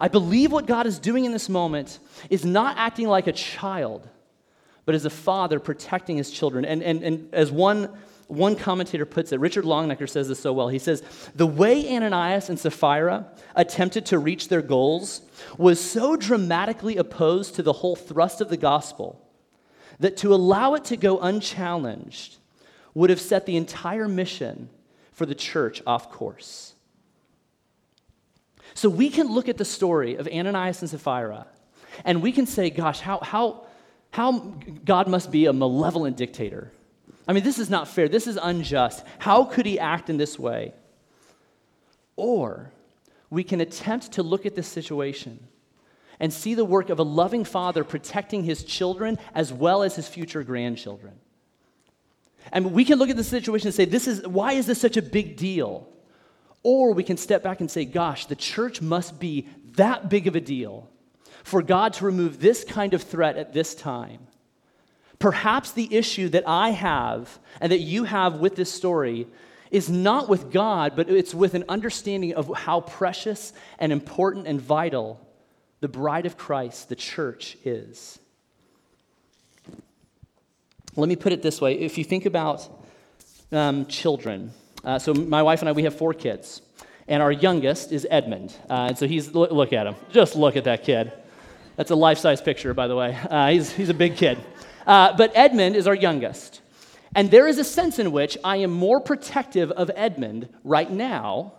I 0.00 0.08
believe 0.08 0.52
what 0.52 0.66
God 0.66 0.86
is 0.86 0.98
doing 0.98 1.24
in 1.24 1.32
this 1.32 1.48
moment 1.48 1.98
is 2.30 2.44
not 2.44 2.76
acting 2.78 3.06
like 3.06 3.26
a 3.26 3.32
child, 3.32 4.08
but 4.86 4.94
as 4.94 5.04
a 5.04 5.10
father 5.10 5.60
protecting 5.60 6.16
his 6.16 6.30
children. 6.30 6.64
And, 6.64 6.82
and, 6.82 7.02
and 7.02 7.34
as 7.34 7.52
one 7.52 7.90
one 8.26 8.56
commentator 8.56 9.04
puts 9.04 9.32
it, 9.32 9.40
Richard 9.40 9.64
Longenecker 9.64 10.08
says 10.08 10.28
this 10.28 10.40
so 10.40 10.52
well. 10.52 10.68
He 10.68 10.78
says, 10.78 11.02
The 11.34 11.46
way 11.46 11.94
Ananias 11.94 12.48
and 12.48 12.58
Sapphira 12.58 13.26
attempted 13.54 14.06
to 14.06 14.18
reach 14.18 14.48
their 14.48 14.62
goals 14.62 15.20
was 15.58 15.80
so 15.80 16.16
dramatically 16.16 16.96
opposed 16.96 17.54
to 17.56 17.62
the 17.62 17.72
whole 17.72 17.96
thrust 17.96 18.40
of 18.40 18.48
the 18.48 18.56
gospel 18.56 19.20
that 20.00 20.16
to 20.18 20.34
allow 20.34 20.74
it 20.74 20.84
to 20.86 20.96
go 20.96 21.20
unchallenged 21.20 22.36
would 22.94 23.10
have 23.10 23.20
set 23.20 23.46
the 23.46 23.56
entire 23.56 24.08
mission 24.08 24.68
for 25.12 25.26
the 25.26 25.34
church 25.34 25.82
off 25.86 26.10
course. 26.10 26.73
So 28.74 28.88
we 28.88 29.08
can 29.08 29.28
look 29.28 29.48
at 29.48 29.56
the 29.56 29.64
story 29.64 30.16
of 30.16 30.28
Ananias 30.28 30.82
and 30.82 30.90
Sapphira 30.90 31.46
and 32.04 32.22
we 32.22 32.32
can 32.32 32.46
say, 32.46 32.70
gosh, 32.70 33.00
how, 33.00 33.20
how, 33.20 33.66
how 34.10 34.54
God 34.84 35.08
must 35.08 35.30
be 35.30 35.46
a 35.46 35.52
malevolent 35.52 36.16
dictator 36.16 36.72
I 37.26 37.32
mean, 37.32 37.44
this 37.44 37.58
is 37.58 37.70
not 37.70 37.88
fair. 37.88 38.08
This 38.08 38.26
is 38.26 38.38
unjust. 38.40 39.04
How 39.18 39.44
could 39.44 39.66
he 39.66 39.78
act 39.78 40.10
in 40.10 40.16
this 40.16 40.38
way? 40.38 40.74
Or 42.16 42.70
we 43.30 43.44
can 43.44 43.60
attempt 43.60 44.12
to 44.12 44.22
look 44.22 44.46
at 44.46 44.54
this 44.54 44.68
situation 44.68 45.46
and 46.20 46.32
see 46.32 46.54
the 46.54 46.64
work 46.64 46.90
of 46.90 46.98
a 46.98 47.02
loving 47.02 47.44
father 47.44 47.82
protecting 47.82 48.44
his 48.44 48.62
children 48.62 49.18
as 49.34 49.52
well 49.52 49.82
as 49.82 49.96
his 49.96 50.06
future 50.06 50.44
grandchildren. 50.44 51.14
And 52.52 52.72
we 52.72 52.84
can 52.84 52.98
look 52.98 53.08
at 53.08 53.16
the 53.16 53.24
situation 53.24 53.68
and 53.68 53.74
say, 53.74 53.86
this 53.86 54.06
is, 54.06 54.26
why 54.26 54.52
is 54.52 54.66
this 54.66 54.80
such 54.80 54.98
a 54.98 55.02
big 55.02 55.36
deal? 55.36 55.88
Or 56.64 56.92
we 56.92 57.04
can 57.04 57.16
step 57.16 57.44
back 57.44 57.60
and 57.60 57.70
say, 57.70 57.84
gosh, 57.84 58.26
the 58.26 58.34
church 58.34 58.82
must 58.82 59.20
be 59.20 59.48
that 59.76 60.08
big 60.08 60.26
of 60.26 60.34
a 60.34 60.40
deal 60.40 60.90
for 61.44 61.62
God 61.62 61.92
to 61.94 62.06
remove 62.06 62.40
this 62.40 62.64
kind 62.64 62.94
of 62.94 63.02
threat 63.02 63.36
at 63.36 63.52
this 63.52 63.74
time. 63.74 64.26
Perhaps 65.18 65.72
the 65.72 65.94
issue 65.94 66.28
that 66.30 66.44
I 66.46 66.70
have 66.70 67.38
and 67.60 67.70
that 67.70 67.80
you 67.80 68.04
have 68.04 68.40
with 68.40 68.56
this 68.56 68.72
story 68.72 69.28
is 69.70 69.90
not 69.90 70.28
with 70.28 70.50
God, 70.50 70.96
but 70.96 71.10
it's 71.10 71.34
with 71.34 71.54
an 71.54 71.64
understanding 71.68 72.34
of 72.34 72.50
how 72.56 72.80
precious 72.80 73.52
and 73.78 73.92
important 73.92 74.46
and 74.46 74.60
vital 74.60 75.20
the 75.80 75.88
bride 75.88 76.26
of 76.26 76.36
Christ, 76.36 76.88
the 76.88 76.96
church, 76.96 77.58
is. 77.64 78.18
Let 80.96 81.08
me 81.08 81.16
put 81.16 81.32
it 81.32 81.42
this 81.42 81.60
way 81.60 81.74
if 81.80 81.98
you 81.98 82.04
think 82.04 82.24
about 82.24 82.66
um, 83.52 83.86
children, 83.86 84.52
uh, 84.84 84.98
so 84.98 85.14
my 85.14 85.42
wife 85.42 85.60
and 85.60 85.68
I, 85.68 85.72
we 85.72 85.84
have 85.84 85.96
four 85.96 86.14
kids, 86.14 86.62
and 87.08 87.22
our 87.22 87.32
youngest 87.32 87.92
is 87.92 88.06
Edmund. 88.10 88.54
Uh, 88.68 88.88
and 88.88 88.98
so 88.98 89.06
he's, 89.06 89.34
look, 89.34 89.72
at 89.72 89.86
him. 89.86 89.94
Just 90.10 90.36
look 90.36 90.56
at 90.56 90.64
that 90.64 90.84
kid. 90.84 91.12
That's 91.76 91.90
a 91.90 91.96
life 91.96 92.18
size 92.18 92.40
picture, 92.40 92.74
by 92.74 92.86
the 92.86 92.96
way. 92.96 93.18
Uh, 93.30 93.50
he's, 93.50 93.72
he's 93.72 93.88
a 93.88 93.94
big 93.94 94.16
kid. 94.16 94.38
Uh, 94.86 95.16
but 95.16 95.32
Edmund 95.34 95.76
is 95.76 95.86
our 95.86 95.94
youngest. 95.94 96.60
And 97.14 97.30
there 97.30 97.46
is 97.46 97.58
a 97.58 97.64
sense 97.64 97.98
in 97.98 98.12
which 98.12 98.36
I 98.42 98.58
am 98.58 98.72
more 98.72 99.00
protective 99.00 99.70
of 99.70 99.90
Edmund 99.94 100.48
right 100.64 100.90
now, 100.90 101.54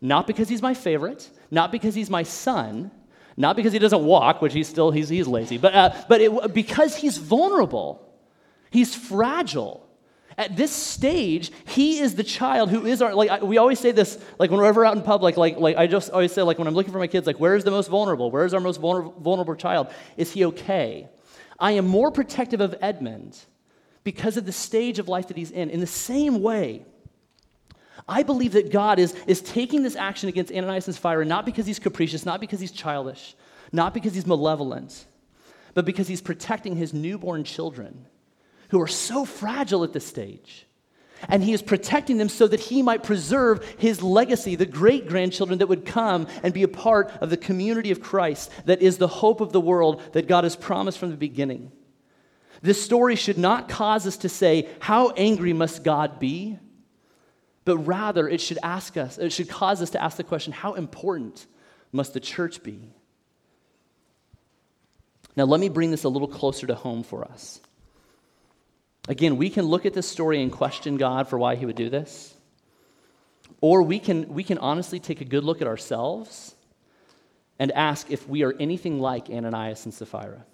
not 0.00 0.26
because 0.26 0.48
he's 0.48 0.62
my 0.62 0.74
favorite, 0.74 1.30
not 1.50 1.72
because 1.72 1.94
he's 1.94 2.10
my 2.10 2.24
son, 2.24 2.90
not 3.36 3.56
because 3.56 3.72
he 3.72 3.78
doesn't 3.78 4.04
walk, 4.04 4.42
which 4.42 4.52
he's 4.52 4.68
still 4.68 4.90
he's, 4.90 5.08
he's 5.08 5.28
lazy, 5.28 5.58
but, 5.58 5.74
uh, 5.74 5.94
but 6.08 6.20
it, 6.20 6.54
because 6.54 6.96
he's 6.96 7.18
vulnerable. 7.18 8.02
He's 8.70 8.94
fragile. 8.94 9.85
At 10.38 10.54
this 10.54 10.70
stage, 10.70 11.50
he 11.66 11.98
is 11.98 12.14
the 12.14 12.24
child 12.24 12.70
who 12.70 12.84
is 12.84 13.00
our, 13.00 13.14
like, 13.14 13.40
we 13.40 13.56
always 13.56 13.80
say 13.80 13.90
this, 13.90 14.18
like, 14.38 14.50
when 14.50 14.60
we're 14.60 14.66
ever 14.66 14.84
out 14.84 14.94
in 14.94 15.02
public, 15.02 15.38
like, 15.38 15.56
like, 15.56 15.78
I 15.78 15.86
just 15.86 16.10
always 16.10 16.30
say, 16.30 16.42
like, 16.42 16.58
when 16.58 16.68
I'm 16.68 16.74
looking 16.74 16.92
for 16.92 16.98
my 16.98 17.06
kids, 17.06 17.26
like, 17.26 17.40
where's 17.40 17.64
the 17.64 17.70
most 17.70 17.88
vulnerable? 17.88 18.30
Where's 18.30 18.52
our 18.52 18.60
most 18.60 18.78
vulnerable, 18.78 19.12
vulnerable 19.18 19.54
child? 19.54 19.88
Is 20.18 20.32
he 20.32 20.44
okay? 20.44 21.08
I 21.58 21.72
am 21.72 21.86
more 21.86 22.10
protective 22.10 22.60
of 22.60 22.74
Edmund 22.82 23.38
because 24.04 24.36
of 24.36 24.44
the 24.44 24.52
stage 24.52 24.98
of 24.98 25.08
life 25.08 25.28
that 25.28 25.38
he's 25.38 25.50
in. 25.50 25.70
In 25.70 25.80
the 25.80 25.86
same 25.86 26.42
way, 26.42 26.84
I 28.06 28.22
believe 28.22 28.52
that 28.52 28.70
God 28.70 28.98
is, 28.98 29.14
is 29.26 29.40
taking 29.40 29.82
this 29.82 29.96
action 29.96 30.28
against 30.28 30.52
Ananias 30.52 30.86
and 30.86 30.94
Sapphira 30.94 31.24
not 31.24 31.46
because 31.46 31.64
he's 31.64 31.78
capricious, 31.78 32.26
not 32.26 32.40
because 32.40 32.60
he's 32.60 32.72
childish, 32.72 33.34
not 33.72 33.94
because 33.94 34.14
he's 34.14 34.26
malevolent, 34.26 35.06
but 35.72 35.86
because 35.86 36.08
he's 36.08 36.20
protecting 36.20 36.76
his 36.76 36.92
newborn 36.92 37.42
children 37.42 38.06
who 38.70 38.80
are 38.80 38.86
so 38.86 39.24
fragile 39.24 39.84
at 39.84 39.92
this 39.92 40.06
stage. 40.06 40.66
And 41.28 41.42
he 41.42 41.52
is 41.52 41.62
protecting 41.62 42.18
them 42.18 42.28
so 42.28 42.46
that 42.46 42.60
he 42.60 42.82
might 42.82 43.02
preserve 43.02 43.64
his 43.78 44.02
legacy, 44.02 44.54
the 44.54 44.66
great 44.66 45.08
grandchildren 45.08 45.58
that 45.58 45.66
would 45.66 45.86
come 45.86 46.26
and 46.42 46.52
be 46.52 46.62
a 46.62 46.68
part 46.68 47.10
of 47.20 47.30
the 47.30 47.36
community 47.36 47.90
of 47.90 48.02
Christ 48.02 48.50
that 48.66 48.82
is 48.82 48.98
the 48.98 49.08
hope 49.08 49.40
of 49.40 49.52
the 49.52 49.60
world 49.60 50.02
that 50.12 50.28
God 50.28 50.44
has 50.44 50.56
promised 50.56 50.98
from 50.98 51.10
the 51.10 51.16
beginning. 51.16 51.72
This 52.62 52.82
story 52.82 53.16
should 53.16 53.38
not 53.38 53.68
cause 53.68 54.06
us 54.06 54.18
to 54.18 54.28
say, 54.28 54.68
How 54.80 55.10
angry 55.10 55.52
must 55.52 55.84
God 55.84 56.18
be? 56.18 56.58
But 57.64 57.78
rather, 57.78 58.28
it 58.28 58.40
should 58.40 58.58
ask 58.62 58.96
us, 58.96 59.18
it 59.18 59.32
should 59.32 59.48
cause 59.48 59.82
us 59.82 59.90
to 59.90 60.02
ask 60.02 60.16
the 60.16 60.24
question, 60.24 60.52
How 60.52 60.74
important 60.74 61.46
must 61.92 62.12
the 62.14 62.20
church 62.20 62.62
be? 62.62 62.92
Now, 65.34 65.44
let 65.44 65.60
me 65.60 65.68
bring 65.68 65.90
this 65.90 66.04
a 66.04 66.08
little 66.08 66.28
closer 66.28 66.66
to 66.66 66.74
home 66.74 67.02
for 67.02 67.24
us. 67.24 67.60
Again, 69.08 69.36
we 69.36 69.50
can 69.50 69.66
look 69.66 69.86
at 69.86 69.94
this 69.94 70.08
story 70.08 70.42
and 70.42 70.50
question 70.50 70.96
God 70.96 71.28
for 71.28 71.38
why 71.38 71.56
he 71.56 71.66
would 71.66 71.76
do 71.76 71.88
this. 71.88 72.34
Or 73.60 73.82
we 73.82 73.98
can, 73.98 74.28
we 74.28 74.42
can 74.44 74.58
honestly 74.58 74.98
take 75.00 75.20
a 75.20 75.24
good 75.24 75.44
look 75.44 75.60
at 75.62 75.68
ourselves 75.68 76.54
and 77.58 77.72
ask 77.72 78.10
if 78.10 78.28
we 78.28 78.42
are 78.42 78.54
anything 78.58 79.00
like 79.00 79.30
Ananias 79.30 79.84
and 79.84 79.94
Sapphira. 79.94 80.44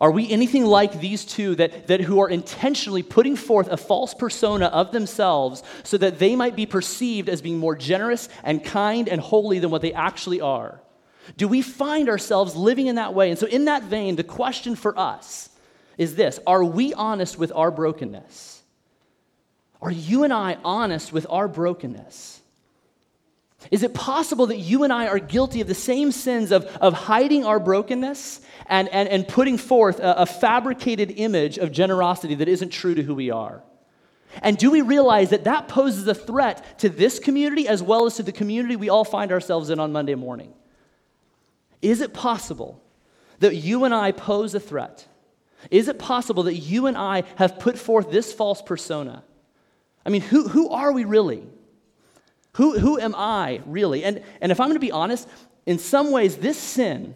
Are 0.00 0.10
we 0.10 0.30
anything 0.30 0.64
like 0.64 0.98
these 0.98 1.26
two 1.26 1.54
that, 1.56 1.88
that 1.88 2.00
who 2.00 2.20
are 2.20 2.28
intentionally 2.28 3.02
putting 3.02 3.36
forth 3.36 3.68
a 3.68 3.76
false 3.76 4.14
persona 4.14 4.66
of 4.66 4.92
themselves 4.92 5.62
so 5.82 5.98
that 5.98 6.18
they 6.18 6.36
might 6.36 6.56
be 6.56 6.64
perceived 6.64 7.28
as 7.28 7.42
being 7.42 7.58
more 7.58 7.76
generous 7.76 8.30
and 8.42 8.64
kind 8.64 9.08
and 9.10 9.20
holy 9.20 9.58
than 9.58 9.70
what 9.70 9.82
they 9.82 9.92
actually 9.92 10.40
are? 10.40 10.80
Do 11.36 11.48
we 11.48 11.60
find 11.60 12.08
ourselves 12.08 12.56
living 12.56 12.86
in 12.86 12.94
that 12.94 13.12
way? 13.12 13.28
And 13.28 13.38
so, 13.38 13.46
in 13.46 13.66
that 13.66 13.84
vein, 13.84 14.16
the 14.16 14.24
question 14.24 14.74
for 14.74 14.98
us 14.98 15.49
is 16.00 16.14
this 16.14 16.40
Are 16.46 16.64
we 16.64 16.94
honest 16.94 17.38
with 17.38 17.52
our 17.54 17.70
brokenness? 17.70 18.62
Are 19.82 19.90
you 19.90 20.24
and 20.24 20.32
I 20.32 20.56
honest 20.64 21.12
with 21.12 21.26
our 21.28 21.46
brokenness? 21.46 22.40
Is 23.70 23.82
it 23.82 23.92
possible 23.92 24.46
that 24.46 24.56
you 24.56 24.84
and 24.84 24.92
I 24.92 25.08
are 25.08 25.18
guilty 25.18 25.60
of 25.60 25.68
the 25.68 25.74
same 25.74 26.12
sins 26.12 26.52
of, 26.52 26.64
of 26.80 26.94
hiding 26.94 27.44
our 27.44 27.60
brokenness 27.60 28.40
and, 28.66 28.88
and, 28.88 29.08
and 29.10 29.28
putting 29.28 29.58
forth 29.58 30.00
a, 30.00 30.22
a 30.22 30.26
fabricated 30.26 31.12
image 31.18 31.58
of 31.58 31.70
generosity 31.70 32.34
that 32.36 32.48
isn't 32.48 32.70
true 32.70 32.94
to 32.94 33.02
who 33.02 33.14
we 33.14 33.30
are? 33.30 33.62
And 34.40 34.56
do 34.56 34.70
we 34.70 34.80
realize 34.80 35.30
that 35.30 35.44
that 35.44 35.68
poses 35.68 36.06
a 36.06 36.14
threat 36.14 36.78
to 36.78 36.88
this 36.88 37.18
community 37.18 37.68
as 37.68 37.82
well 37.82 38.06
as 38.06 38.16
to 38.16 38.22
the 38.22 38.32
community 38.32 38.76
we 38.76 38.88
all 38.88 39.04
find 39.04 39.32
ourselves 39.32 39.68
in 39.68 39.78
on 39.78 39.92
Monday 39.92 40.14
morning? 40.14 40.54
Is 41.82 42.00
it 42.00 42.14
possible 42.14 42.82
that 43.40 43.54
you 43.54 43.84
and 43.84 43.92
I 43.92 44.12
pose 44.12 44.54
a 44.54 44.60
threat? 44.60 45.06
Is 45.70 45.88
it 45.88 45.98
possible 45.98 46.44
that 46.44 46.56
you 46.56 46.86
and 46.86 46.96
I 46.96 47.24
have 47.36 47.58
put 47.58 47.78
forth 47.78 48.10
this 48.10 48.32
false 48.32 48.62
persona? 48.62 49.22
I 50.04 50.10
mean, 50.10 50.22
who, 50.22 50.48
who 50.48 50.70
are 50.70 50.92
we 50.92 51.04
really? 51.04 51.44
Who, 52.54 52.78
who 52.78 52.98
am 52.98 53.14
I 53.16 53.60
really? 53.66 54.04
And, 54.04 54.22
and 54.40 54.50
if 54.50 54.60
I'm 54.60 54.68
going 54.68 54.76
to 54.76 54.80
be 54.80 54.92
honest, 54.92 55.28
in 55.66 55.78
some 55.78 56.10
ways, 56.10 56.36
this 56.36 56.58
sin 56.58 57.14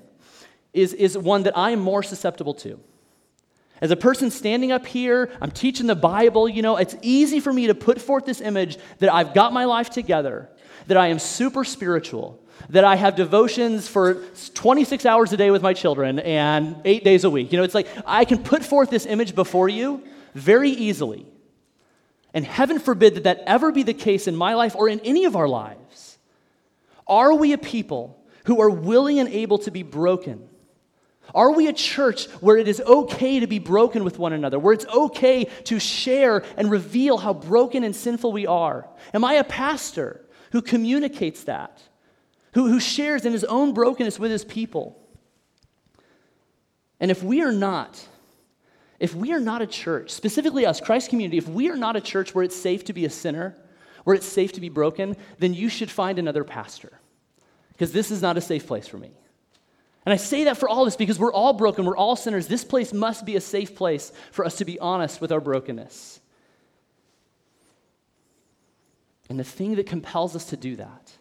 is, 0.73 0.93
is 0.93 1.17
one 1.17 1.45
that 1.45 1.57
I 1.57 1.71
am 1.71 1.81
more 1.81 2.03
susceptible 2.03 2.55
to. 2.55 2.79
As 3.81 3.91
a 3.91 3.97
person 3.97 4.31
standing 4.31 4.71
up 4.71 4.87
here, 4.87 5.31
I'm 5.41 5.51
teaching 5.51 5.87
the 5.87 5.97
Bible, 5.97 6.49
you 6.49 6.63
know, 6.63 6.77
it's 6.77 6.97
easy 7.03 7.41
for 7.41 7.53
me 7.53 7.67
to 7.67 7.75
put 7.75 8.01
forth 8.01 8.25
this 8.25 8.41
image 8.41 8.79
that 8.99 9.13
I've 9.13 9.35
got 9.35 9.53
my 9.53 9.65
life 9.65 9.91
together, 9.91 10.49
that 10.87 10.97
I 10.97 11.09
am 11.09 11.19
super 11.19 11.65
spiritual, 11.65 12.41
that 12.71 12.85
I 12.85 12.97
have 12.97 13.17
devotions 13.17 13.89
for 13.89 14.23
26 14.55 15.07
hours 15.07 15.33
a 15.33 15.37
day 15.37 15.51
with 15.51 15.63
my 15.63 15.75
children 15.75 16.19
and 16.19 16.77
eight 16.85 17.05
days 17.05 17.25
a 17.25 17.31
week. 17.31 17.53
You 17.53 17.59
know, 17.59 17.65
it's 17.65 17.75
like 17.75 17.89
I 18.07 18.25
can 18.25 18.43
put 18.43 18.65
forth 18.65 18.91
this 18.91 19.07
image 19.07 19.35
before 19.35 19.69
you 19.69 20.03
very 20.35 20.71
easily. 20.71 21.27
And 22.33 22.45
heaven 22.45 22.81
forbid 22.81 23.15
that 23.15 23.25
that 23.25 23.43
ever 23.47 23.71
be 23.71 23.85
the 23.85 23.95
case 23.95 24.27
in 24.27 24.35
my 24.35 24.55
life 24.55 24.75
or 24.75 24.89
in 24.89 25.01
any 25.01 25.25
of 25.25 25.37
our 25.37 25.49
lives. 25.49 26.19
Are 27.07 27.35
we 27.35 27.53
a 27.53 27.59
people 27.59 28.21
who 28.47 28.61
are 28.61 28.71
willing 28.71 29.21
and 29.21 29.29
able 29.29 29.59
to 29.59 29.71
be 29.71 29.83
broken? 29.83 30.49
Are 31.35 31.53
we 31.53 31.69
a 31.69 31.73
church 31.73 32.27
where 32.41 32.57
it 32.57 32.69
is 32.69 32.81
okay 32.81 33.41
to 33.41 33.47
be 33.47 33.59
broken 33.59 34.05
with 34.05 34.19
one 34.19 34.33
another, 34.33 34.59
where 34.59 34.75
it's 34.75 34.87
okay 34.87 35.45
to 35.65 35.79
share 35.79 36.45
and 36.57 36.71
reveal 36.71 37.17
how 37.19 37.33
broken 37.33 37.85
and 37.85 37.95
sinful 37.95 38.33
we 38.33 38.47
are? 38.47 38.89
Am 39.15 39.25
I 39.25 39.35
a 39.35 39.45
pastor 39.45 40.21
who 40.53 40.61
communicates 40.61 41.45
that, 41.45 41.83
who, 42.55 42.69
who 42.69 42.81
shares 42.81 43.25
in 43.25 43.33
his 43.33 43.45
own 43.45 43.75
brokenness 43.75 44.19
with 44.19 44.31
his 44.31 44.45
people? 44.45 45.01
And 47.01 47.11
if 47.11 47.23
we 47.23 47.43
are 47.43 47.53
not, 47.53 48.09
if 48.99 49.15
we 49.15 49.33
are 49.33 49.41
not 49.41 49.61
a 49.61 49.67
church, 49.67 50.11
specifically 50.11 50.65
us, 50.65 50.81
Christ 50.81 51.11
community, 51.11 51.37
if 51.37 51.49
we 51.49 51.69
are 51.69 51.77
not 51.77 51.97
a 51.97 52.01
church 52.01 52.35
where 52.35 52.45
it's 52.45 52.57
safe 52.57 52.85
to 52.85 52.93
be 52.93 53.05
a 53.05 53.11
sinner, 53.11 53.57
where 54.05 54.15
it's 54.15 54.27
safe 54.27 54.53
to 54.53 54.61
be 54.61 54.69
broken, 54.69 55.17
then 55.39 55.53
you 55.53 55.69
should 55.69 55.91
find 55.91 56.19
another 56.19 56.45
pastor. 56.45 57.01
Because 57.73 57.93
this 57.93 58.11
is 58.11 58.23
not 58.23 58.37
a 58.37 58.41
safe 58.41 58.67
place 58.67 58.87
for 58.87 58.99
me. 58.99 59.11
And 60.07 60.13
I 60.13 60.17
say 60.17 60.45
that 60.45 60.57
for 60.57 60.69
all 60.69 60.83
of 60.83 60.87
us 60.87 60.97
because 60.97 61.19
we're 61.19 61.33
all 61.33 61.55
broken, 61.55 61.85
we're 61.85 61.97
all 61.97 62.15
sinners. 62.15 62.47
This 62.47 62.65
place 62.65 62.93
must 62.93 63.25
be 63.25 63.37
a 63.37 63.41
safe 63.41 63.75
place 63.75 64.13
for 64.31 64.45
us 64.45 64.57
to 64.59 64.65
be 64.65 64.79
honest 64.79 65.21
with 65.21 65.33
our 65.33 65.41
brokenness. 65.41 66.21
And 69.29 69.41
the 69.41 69.45
thing 69.45 69.77
that 69.77 69.87
compels 69.87 70.37
us 70.37 70.45
to 70.47 70.57
do 70.57 70.77
that 70.77 71.13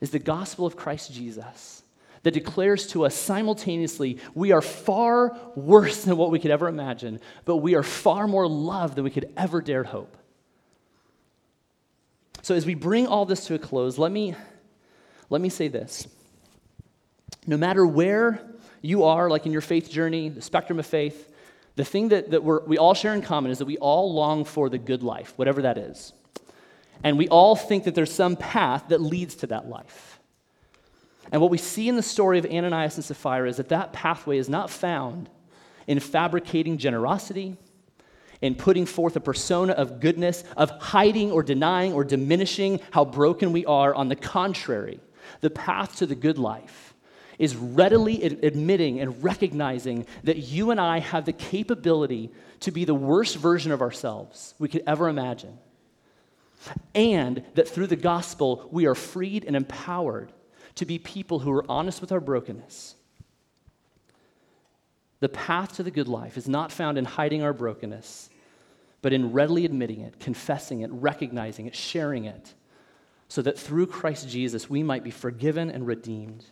is 0.00 0.10
the 0.10 0.18
gospel 0.18 0.66
of 0.66 0.76
Christ 0.76 1.12
Jesus 1.12 1.82
that 2.22 2.34
declares 2.34 2.86
to 2.88 3.04
us 3.04 3.14
simultaneously 3.14 4.18
we 4.34 4.52
are 4.52 4.62
far 4.62 5.36
worse 5.54 6.04
than 6.04 6.16
what 6.16 6.30
we 6.30 6.38
could 6.38 6.50
ever 6.50 6.68
imagine, 6.68 7.20
but 7.44 7.56
we 7.56 7.74
are 7.74 7.82
far 7.82 8.26
more 8.26 8.46
loved 8.46 8.96
than 8.96 9.04
we 9.04 9.10
could 9.10 9.32
ever 9.36 9.60
dare 9.60 9.84
hope. 9.84 10.16
So, 12.42 12.54
as 12.54 12.64
we 12.64 12.74
bring 12.74 13.06
all 13.06 13.26
this 13.26 13.46
to 13.46 13.54
a 13.54 13.58
close, 13.58 13.98
let 13.98 14.12
me, 14.12 14.34
let 15.28 15.40
me 15.40 15.48
say 15.48 15.68
this. 15.68 16.06
No 17.46 17.56
matter 17.56 17.86
where 17.86 18.42
you 18.80 19.04
are, 19.04 19.28
like 19.28 19.46
in 19.46 19.52
your 19.52 19.60
faith 19.60 19.90
journey, 19.90 20.28
the 20.28 20.42
spectrum 20.42 20.78
of 20.78 20.86
faith, 20.86 21.32
the 21.76 21.84
thing 21.84 22.08
that, 22.08 22.30
that 22.30 22.42
we 22.42 22.78
all 22.78 22.94
share 22.94 23.14
in 23.14 23.22
common 23.22 23.50
is 23.50 23.58
that 23.58 23.66
we 23.66 23.76
all 23.78 24.12
long 24.12 24.44
for 24.44 24.68
the 24.68 24.78
good 24.78 25.02
life, 25.02 25.32
whatever 25.36 25.62
that 25.62 25.78
is. 25.78 26.12
And 27.04 27.16
we 27.16 27.28
all 27.28 27.56
think 27.56 27.84
that 27.84 27.94
there's 27.94 28.12
some 28.12 28.36
path 28.36 28.88
that 28.88 29.00
leads 29.00 29.36
to 29.36 29.46
that 29.48 29.68
life. 29.68 30.18
And 31.30 31.40
what 31.40 31.50
we 31.50 31.58
see 31.58 31.88
in 31.88 31.96
the 31.96 32.02
story 32.02 32.38
of 32.38 32.46
Ananias 32.46 32.96
and 32.96 33.04
Sapphira 33.04 33.48
is 33.48 33.58
that 33.58 33.68
that 33.68 33.92
pathway 33.92 34.38
is 34.38 34.48
not 34.48 34.70
found 34.70 35.28
in 35.86 36.00
fabricating 36.00 36.78
generosity, 36.78 37.56
in 38.40 38.54
putting 38.54 38.86
forth 38.86 39.16
a 39.16 39.20
persona 39.20 39.72
of 39.72 40.00
goodness, 40.00 40.44
of 40.56 40.70
hiding 40.70 41.30
or 41.30 41.42
denying 41.42 41.92
or 41.92 42.04
diminishing 42.04 42.80
how 42.90 43.04
broken 43.04 43.52
we 43.52 43.64
are. 43.66 43.94
On 43.94 44.08
the 44.08 44.16
contrary, 44.16 45.00
the 45.40 45.50
path 45.50 45.96
to 45.96 46.06
the 46.06 46.14
good 46.14 46.38
life 46.38 46.94
is 47.38 47.54
readily 47.54 48.22
admitting 48.22 49.00
and 49.00 49.22
recognizing 49.22 50.06
that 50.24 50.38
you 50.38 50.70
and 50.70 50.80
I 50.80 50.98
have 50.98 51.24
the 51.24 51.32
capability 51.32 52.30
to 52.60 52.72
be 52.72 52.84
the 52.84 52.94
worst 52.94 53.36
version 53.36 53.70
of 53.70 53.80
ourselves 53.80 54.54
we 54.58 54.68
could 54.68 54.82
ever 54.86 55.08
imagine. 55.08 55.56
And 56.94 57.44
that 57.54 57.68
through 57.68 57.86
the 57.86 57.96
gospel, 57.96 58.68
we 58.72 58.86
are 58.86 58.94
freed 58.94 59.44
and 59.44 59.54
empowered 59.54 60.32
to 60.76 60.86
be 60.86 60.98
people 60.98 61.40
who 61.40 61.52
are 61.52 61.70
honest 61.70 62.00
with 62.00 62.12
our 62.12 62.20
brokenness. 62.20 62.94
The 65.20 65.28
path 65.28 65.76
to 65.76 65.82
the 65.82 65.90
good 65.90 66.08
life 66.08 66.36
is 66.36 66.48
not 66.48 66.70
found 66.70 66.98
in 66.98 67.04
hiding 67.04 67.42
our 67.42 67.52
brokenness, 67.52 68.30
but 69.02 69.12
in 69.12 69.32
readily 69.32 69.64
admitting 69.64 70.00
it, 70.00 70.20
confessing 70.20 70.80
it, 70.80 70.90
recognizing 70.92 71.66
it, 71.66 71.74
sharing 71.74 72.24
it, 72.24 72.54
so 73.28 73.42
that 73.42 73.58
through 73.58 73.86
Christ 73.86 74.28
Jesus 74.28 74.70
we 74.70 74.82
might 74.82 75.04
be 75.04 75.10
forgiven 75.10 75.70
and 75.70 75.86
redeemed. 75.86 76.44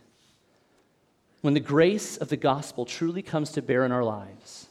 When 1.42 1.54
the 1.54 1.60
grace 1.60 2.16
of 2.16 2.28
the 2.28 2.36
gospel 2.36 2.84
truly 2.84 3.22
comes 3.22 3.52
to 3.52 3.62
bear 3.62 3.84
in 3.84 3.92
our 3.92 4.04
lives, 4.04 4.66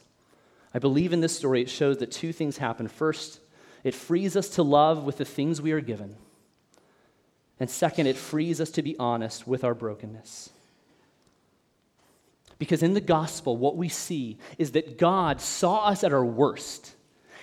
I 0.74 0.78
believe 0.78 1.14
in 1.14 1.22
this 1.22 1.36
story 1.36 1.62
it 1.62 1.70
shows 1.70 1.98
that 1.98 2.12
two 2.12 2.32
things 2.32 2.58
happen. 2.58 2.88
First, 2.88 3.40
it 3.86 3.94
frees 3.94 4.34
us 4.34 4.48
to 4.48 4.64
love 4.64 5.04
with 5.04 5.18
the 5.18 5.24
things 5.24 5.62
we 5.62 5.70
are 5.70 5.80
given. 5.80 6.16
And 7.60 7.70
second, 7.70 8.08
it 8.08 8.16
frees 8.16 8.60
us 8.60 8.70
to 8.72 8.82
be 8.82 8.98
honest 8.98 9.46
with 9.46 9.62
our 9.62 9.76
brokenness. 9.76 10.50
Because 12.58 12.82
in 12.82 12.94
the 12.94 13.00
gospel, 13.00 13.56
what 13.56 13.76
we 13.76 13.88
see 13.88 14.38
is 14.58 14.72
that 14.72 14.98
God 14.98 15.40
saw 15.40 15.86
us 15.86 16.02
at 16.02 16.12
our 16.12 16.24
worst. 16.24 16.96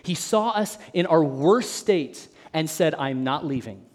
He 0.03 0.15
saw 0.15 0.49
us 0.49 0.77
in 0.93 1.05
our 1.05 1.23
worst 1.23 1.75
state 1.77 2.27
and 2.51 2.69
said, 2.69 2.93
I'm 2.93 3.23
not 3.23 3.45
leaving. 3.45 3.85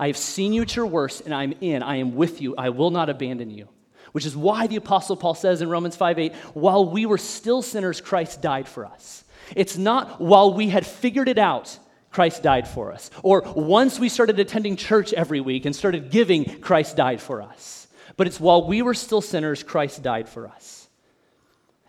I 0.00 0.08
have 0.08 0.16
seen 0.16 0.52
you 0.52 0.62
at 0.62 0.74
your 0.74 0.86
worst, 0.86 1.20
and 1.20 1.32
I'm 1.32 1.54
in. 1.60 1.84
I 1.84 1.98
am 1.98 2.16
with 2.16 2.42
you. 2.42 2.56
I 2.56 2.70
will 2.70 2.90
not 2.90 3.08
abandon 3.08 3.50
you. 3.50 3.68
Which 4.10 4.26
is 4.26 4.36
why 4.36 4.66
the 4.66 4.74
Apostle 4.74 5.16
Paul 5.16 5.36
says 5.36 5.62
in 5.62 5.68
Romans 5.68 5.94
5 5.94 6.18
8, 6.18 6.34
while 6.54 6.90
we 6.90 7.06
were 7.06 7.18
still 7.18 7.62
sinners, 7.62 8.00
Christ 8.00 8.42
died 8.42 8.66
for 8.66 8.84
us. 8.84 9.22
It's 9.56 9.76
not 9.76 10.20
while 10.20 10.54
we 10.54 10.68
had 10.68 10.86
figured 10.86 11.28
it 11.28 11.38
out 11.38 11.78
Christ 12.12 12.42
died 12.42 12.68
for 12.68 12.92
us. 12.92 13.10
Or 13.22 13.42
once 13.56 13.98
we 13.98 14.08
started 14.08 14.38
attending 14.38 14.76
church 14.76 15.12
every 15.14 15.40
week 15.40 15.64
and 15.64 15.74
started 15.74 16.10
giving, 16.10 16.60
Christ 16.60 16.96
died 16.96 17.20
for 17.20 17.40
us. 17.40 17.88
But 18.16 18.26
it's 18.26 18.38
while 18.38 18.66
we 18.66 18.82
were 18.82 18.94
still 18.94 19.22
sinners, 19.22 19.62
Christ 19.62 20.02
died 20.02 20.28
for 20.28 20.46
us. 20.46 20.88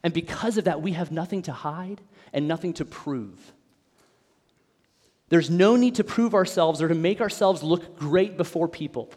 And 0.02 0.14
because 0.14 0.58
of 0.58 0.66
that, 0.66 0.82
we 0.82 0.94
have 0.94 1.12
nothing 1.12 1.42
to 1.44 1.52
hide 1.52 2.02
and 2.32 2.48
nothing 2.48 2.74
to 2.74 2.86
prove. 2.86 3.54
There's 5.28 5.50
no 5.50 5.76
need 5.76 5.96
to 5.96 6.04
prove 6.04 6.34
ourselves 6.34 6.82
or 6.82 6.88
to 6.88 6.96
make 6.96 7.20
ourselves 7.20 7.62
look 7.62 7.98
great 7.98 8.38
before 8.38 8.68
people. 8.68 9.10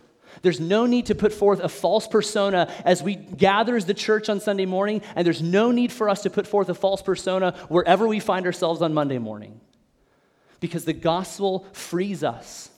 There's 0.42 0.60
no 0.60 0.86
need 0.86 1.06
to 1.06 1.14
put 1.14 1.32
forth 1.32 1.60
a 1.60 1.68
false 1.68 2.06
persona 2.06 2.72
as 2.84 3.02
we 3.02 3.14
gather 3.14 3.76
as 3.76 3.86
the 3.86 3.94
church 3.94 4.28
on 4.28 4.40
Sunday 4.40 4.66
morning, 4.66 5.02
and 5.14 5.26
there's 5.26 5.42
no 5.42 5.70
need 5.70 5.92
for 5.92 6.08
us 6.08 6.22
to 6.22 6.30
put 6.30 6.46
forth 6.46 6.68
a 6.68 6.74
false 6.74 7.02
persona 7.02 7.56
wherever 7.68 8.06
we 8.06 8.20
find 8.20 8.46
ourselves 8.46 8.82
on 8.82 8.94
Monday 8.94 9.18
morning. 9.18 9.60
Because 10.60 10.84
the 10.84 10.92
gospel 10.92 11.66
frees 11.72 12.24
us 12.24 12.70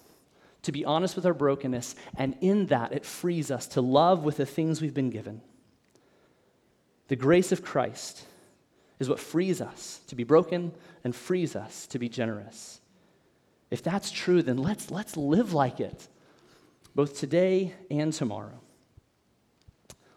to 0.63 0.73
be 0.73 0.85
honest 0.85 1.17
with 1.17 1.25
our 1.25 1.35
brokenness, 1.35 1.95
and 2.17 2.37
in 2.41 2.67
that, 2.67 2.93
it 2.93 3.05
frees 3.05 3.51
us 3.51 3.67
to 3.69 3.81
love 3.81 4.25
with 4.25 4.37
the 4.37 4.47
things 4.47 4.83
we've 4.83 4.95
been 4.95 5.11
given. 5.11 5.41
The 7.09 7.17
grace 7.17 7.53
of 7.53 7.65
Christ 7.65 8.25
is 8.99 9.09
what 9.09 9.21
frees 9.21 9.61
us 9.61 10.01
to 10.09 10.15
be 10.15 10.25
broken 10.25 10.73
and 11.05 11.15
frees 11.15 11.57
us 11.57 11.87
to 11.89 11.99
be 11.99 12.09
generous. 12.09 12.81
If 13.71 13.83
that's 13.83 14.11
true, 14.11 14.43
then 14.43 14.59
let's, 14.59 14.91
let's 14.91 15.17
live 15.17 15.55
like 15.55 15.81
it, 15.81 16.09
both 16.99 17.17
today 17.17 17.73
and 17.93 18.13
tomorrow. 18.13 18.61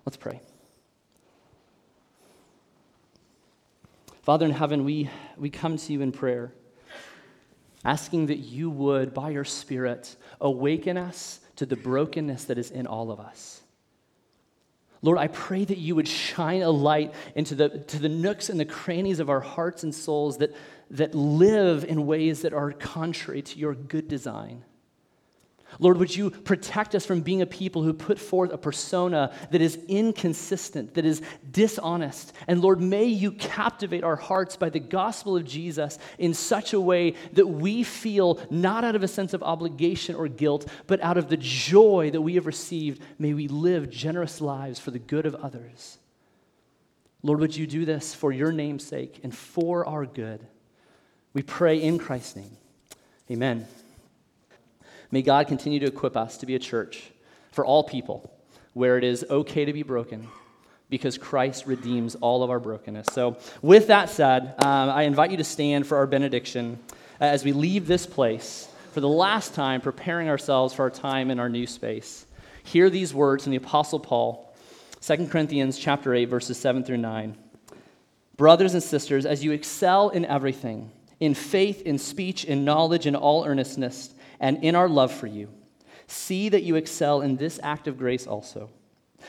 Let's 0.03 0.17
pray. 0.17 0.41
Father 4.23 4.47
in 4.47 4.51
heaven, 4.51 4.83
we, 4.83 5.07
we 5.37 5.51
come 5.51 5.77
to 5.77 5.93
you 5.93 6.01
in 6.01 6.11
prayer, 6.11 6.51
asking 7.85 8.25
that 8.25 8.39
you 8.39 8.71
would, 8.71 9.13
by 9.13 9.29
your 9.29 9.45
Spirit, 9.45 10.15
awaken 10.41 10.97
us 10.97 11.41
to 11.57 11.67
the 11.67 11.75
brokenness 11.75 12.45
that 12.45 12.57
is 12.57 12.71
in 12.71 12.87
all 12.87 13.11
of 13.11 13.19
us. 13.19 13.61
Lord, 15.03 15.19
I 15.19 15.27
pray 15.27 15.63
that 15.63 15.77
you 15.77 15.93
would 15.93 16.07
shine 16.07 16.63
a 16.63 16.71
light 16.71 17.13
into 17.35 17.53
the, 17.53 17.69
to 17.69 17.99
the 17.99 18.09
nooks 18.09 18.49
and 18.49 18.59
the 18.59 18.65
crannies 18.65 19.19
of 19.19 19.29
our 19.29 19.41
hearts 19.41 19.83
and 19.83 19.93
souls 19.93 20.39
that, 20.39 20.55
that 20.89 21.13
live 21.13 21.85
in 21.85 22.07
ways 22.07 22.41
that 22.41 22.53
are 22.53 22.71
contrary 22.71 23.43
to 23.43 23.59
your 23.59 23.75
good 23.75 24.07
design. 24.07 24.63
Lord, 25.79 25.97
would 25.97 26.15
you 26.15 26.29
protect 26.29 26.95
us 26.95 27.05
from 27.05 27.21
being 27.21 27.41
a 27.41 27.45
people 27.45 27.83
who 27.83 27.93
put 27.93 28.19
forth 28.19 28.51
a 28.51 28.57
persona 28.57 29.33
that 29.51 29.61
is 29.61 29.79
inconsistent, 29.87 30.95
that 30.95 31.05
is 31.05 31.21
dishonest? 31.49 32.33
And 32.47 32.61
Lord, 32.61 32.81
may 32.81 33.05
you 33.05 33.31
captivate 33.31 34.03
our 34.03 34.15
hearts 34.15 34.57
by 34.57 34.69
the 34.69 34.79
gospel 34.79 35.37
of 35.37 35.45
Jesus 35.45 35.97
in 36.17 36.33
such 36.33 36.73
a 36.73 36.81
way 36.81 37.15
that 37.33 37.47
we 37.47 37.83
feel 37.83 38.39
not 38.49 38.83
out 38.83 38.95
of 38.95 39.03
a 39.03 39.07
sense 39.07 39.33
of 39.33 39.43
obligation 39.43 40.15
or 40.15 40.27
guilt, 40.27 40.67
but 40.87 41.01
out 41.01 41.17
of 41.17 41.29
the 41.29 41.37
joy 41.37 42.09
that 42.11 42.21
we 42.21 42.35
have 42.35 42.45
received. 42.47 43.01
May 43.17 43.33
we 43.33 43.47
live 43.47 43.89
generous 43.89 44.41
lives 44.41 44.79
for 44.79 44.91
the 44.91 44.99
good 44.99 45.25
of 45.25 45.35
others. 45.35 45.97
Lord, 47.23 47.39
would 47.39 47.55
you 47.55 47.67
do 47.67 47.85
this 47.85 48.13
for 48.13 48.31
your 48.31 48.51
name's 48.51 48.85
sake 48.85 49.19
and 49.23 49.35
for 49.35 49.87
our 49.87 50.05
good? 50.05 50.45
We 51.33 51.43
pray 51.43 51.81
in 51.81 51.97
Christ's 51.97 52.35
name. 52.35 52.57
Amen. 53.29 53.67
May 55.11 55.21
God 55.21 55.47
continue 55.47 55.79
to 55.81 55.87
equip 55.87 56.15
us 56.15 56.37
to 56.37 56.45
be 56.45 56.55
a 56.55 56.59
church 56.59 57.11
for 57.51 57.65
all 57.65 57.83
people 57.83 58.31
where 58.73 58.97
it 58.97 59.03
is 59.03 59.25
okay 59.29 59.65
to 59.65 59.73
be 59.73 59.83
broken 59.83 60.27
because 60.89 61.17
Christ 61.17 61.65
redeems 61.65 62.15
all 62.15 62.43
of 62.43 62.49
our 62.49 62.59
brokenness. 62.59 63.07
So, 63.11 63.37
with 63.61 63.87
that 63.87 64.09
said, 64.09 64.55
um, 64.63 64.89
I 64.89 65.03
invite 65.03 65.31
you 65.31 65.37
to 65.37 65.43
stand 65.43 65.87
for 65.87 65.97
our 65.97 66.07
benediction 66.07 66.79
as 67.19 67.43
we 67.43 67.51
leave 67.53 67.87
this 67.87 68.05
place 68.05 68.69
for 68.91 68.99
the 68.99 69.09
last 69.09 69.53
time, 69.53 69.81
preparing 69.81 70.29
ourselves 70.29 70.73
for 70.73 70.83
our 70.83 70.89
time 70.89 71.31
in 71.31 71.39
our 71.39 71.49
new 71.49 71.67
space. 71.67 72.25
Hear 72.63 72.89
these 72.89 73.13
words 73.13 73.43
from 73.43 73.51
the 73.51 73.57
Apostle 73.57 73.99
Paul, 73.99 74.53
2 75.01 75.27
Corinthians 75.27 75.77
chapter 75.77 76.13
8, 76.13 76.25
verses 76.25 76.57
7 76.57 76.83
through 76.83 76.97
9. 76.97 77.37
Brothers 78.37 78.73
and 78.73 78.83
sisters, 78.83 79.25
as 79.25 79.43
you 79.43 79.51
excel 79.51 80.09
in 80.09 80.25
everything, 80.25 80.91
in 81.19 81.33
faith, 81.33 81.81
in 81.83 81.97
speech, 81.97 82.43
in 82.43 82.65
knowledge, 82.65 83.07
in 83.07 83.15
all 83.15 83.45
earnestness, 83.45 84.10
and 84.41 84.61
in 84.63 84.75
our 84.75 84.89
love 84.89 85.13
for 85.13 85.27
you. 85.27 85.47
See 86.07 86.49
that 86.49 86.63
you 86.63 86.75
excel 86.75 87.21
in 87.21 87.37
this 87.37 87.57
act 87.63 87.87
of 87.87 87.97
grace 87.97 88.27
also. 88.27 88.69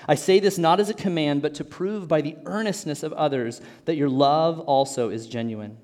I 0.09 0.17
say 0.17 0.41
this 0.41 0.59
not 0.59 0.81
as 0.81 0.91
a 0.91 0.95
command, 0.95 1.43
but 1.43 1.55
to 1.55 1.65
prove 1.65 2.09
by 2.09 2.23
the 2.23 2.37
earnestness 2.47 3.05
of 3.05 3.13
others 3.13 3.61
that 3.85 3.97
your 3.97 4.09
love 4.09 4.59
also 4.59 5.11
is 5.11 5.29
genuine. 5.29 5.77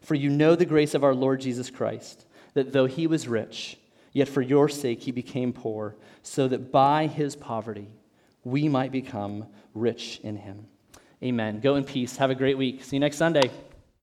For 0.00 0.14
you 0.14 0.30
know 0.30 0.56
the 0.56 0.64
grace 0.64 0.94
of 0.94 1.04
our 1.04 1.14
Lord 1.14 1.40
Jesus 1.40 1.68
Christ, 1.68 2.24
that 2.54 2.72
though 2.72 2.86
he 2.86 3.06
was 3.06 3.28
rich, 3.28 3.78
yet 4.12 4.28
for 4.28 4.42
your 4.42 4.68
sake 4.68 5.02
he 5.02 5.12
became 5.12 5.52
poor, 5.52 5.96
so 6.22 6.48
that 6.48 6.72
by 6.72 7.08
his 7.08 7.36
poverty 7.36 7.88
we 8.44 8.68
might 8.68 8.92
become 8.92 9.46
rich 9.74 10.20
in 10.22 10.36
him. 10.36 10.66
Amen. 11.22 11.60
Go 11.60 11.76
in 11.76 11.84
peace. 11.84 12.16
Have 12.16 12.30
a 12.30 12.34
great 12.34 12.58
week. 12.58 12.82
See 12.84 12.96
you 12.96 13.00
next 13.00 13.16
Sunday. 13.16 13.50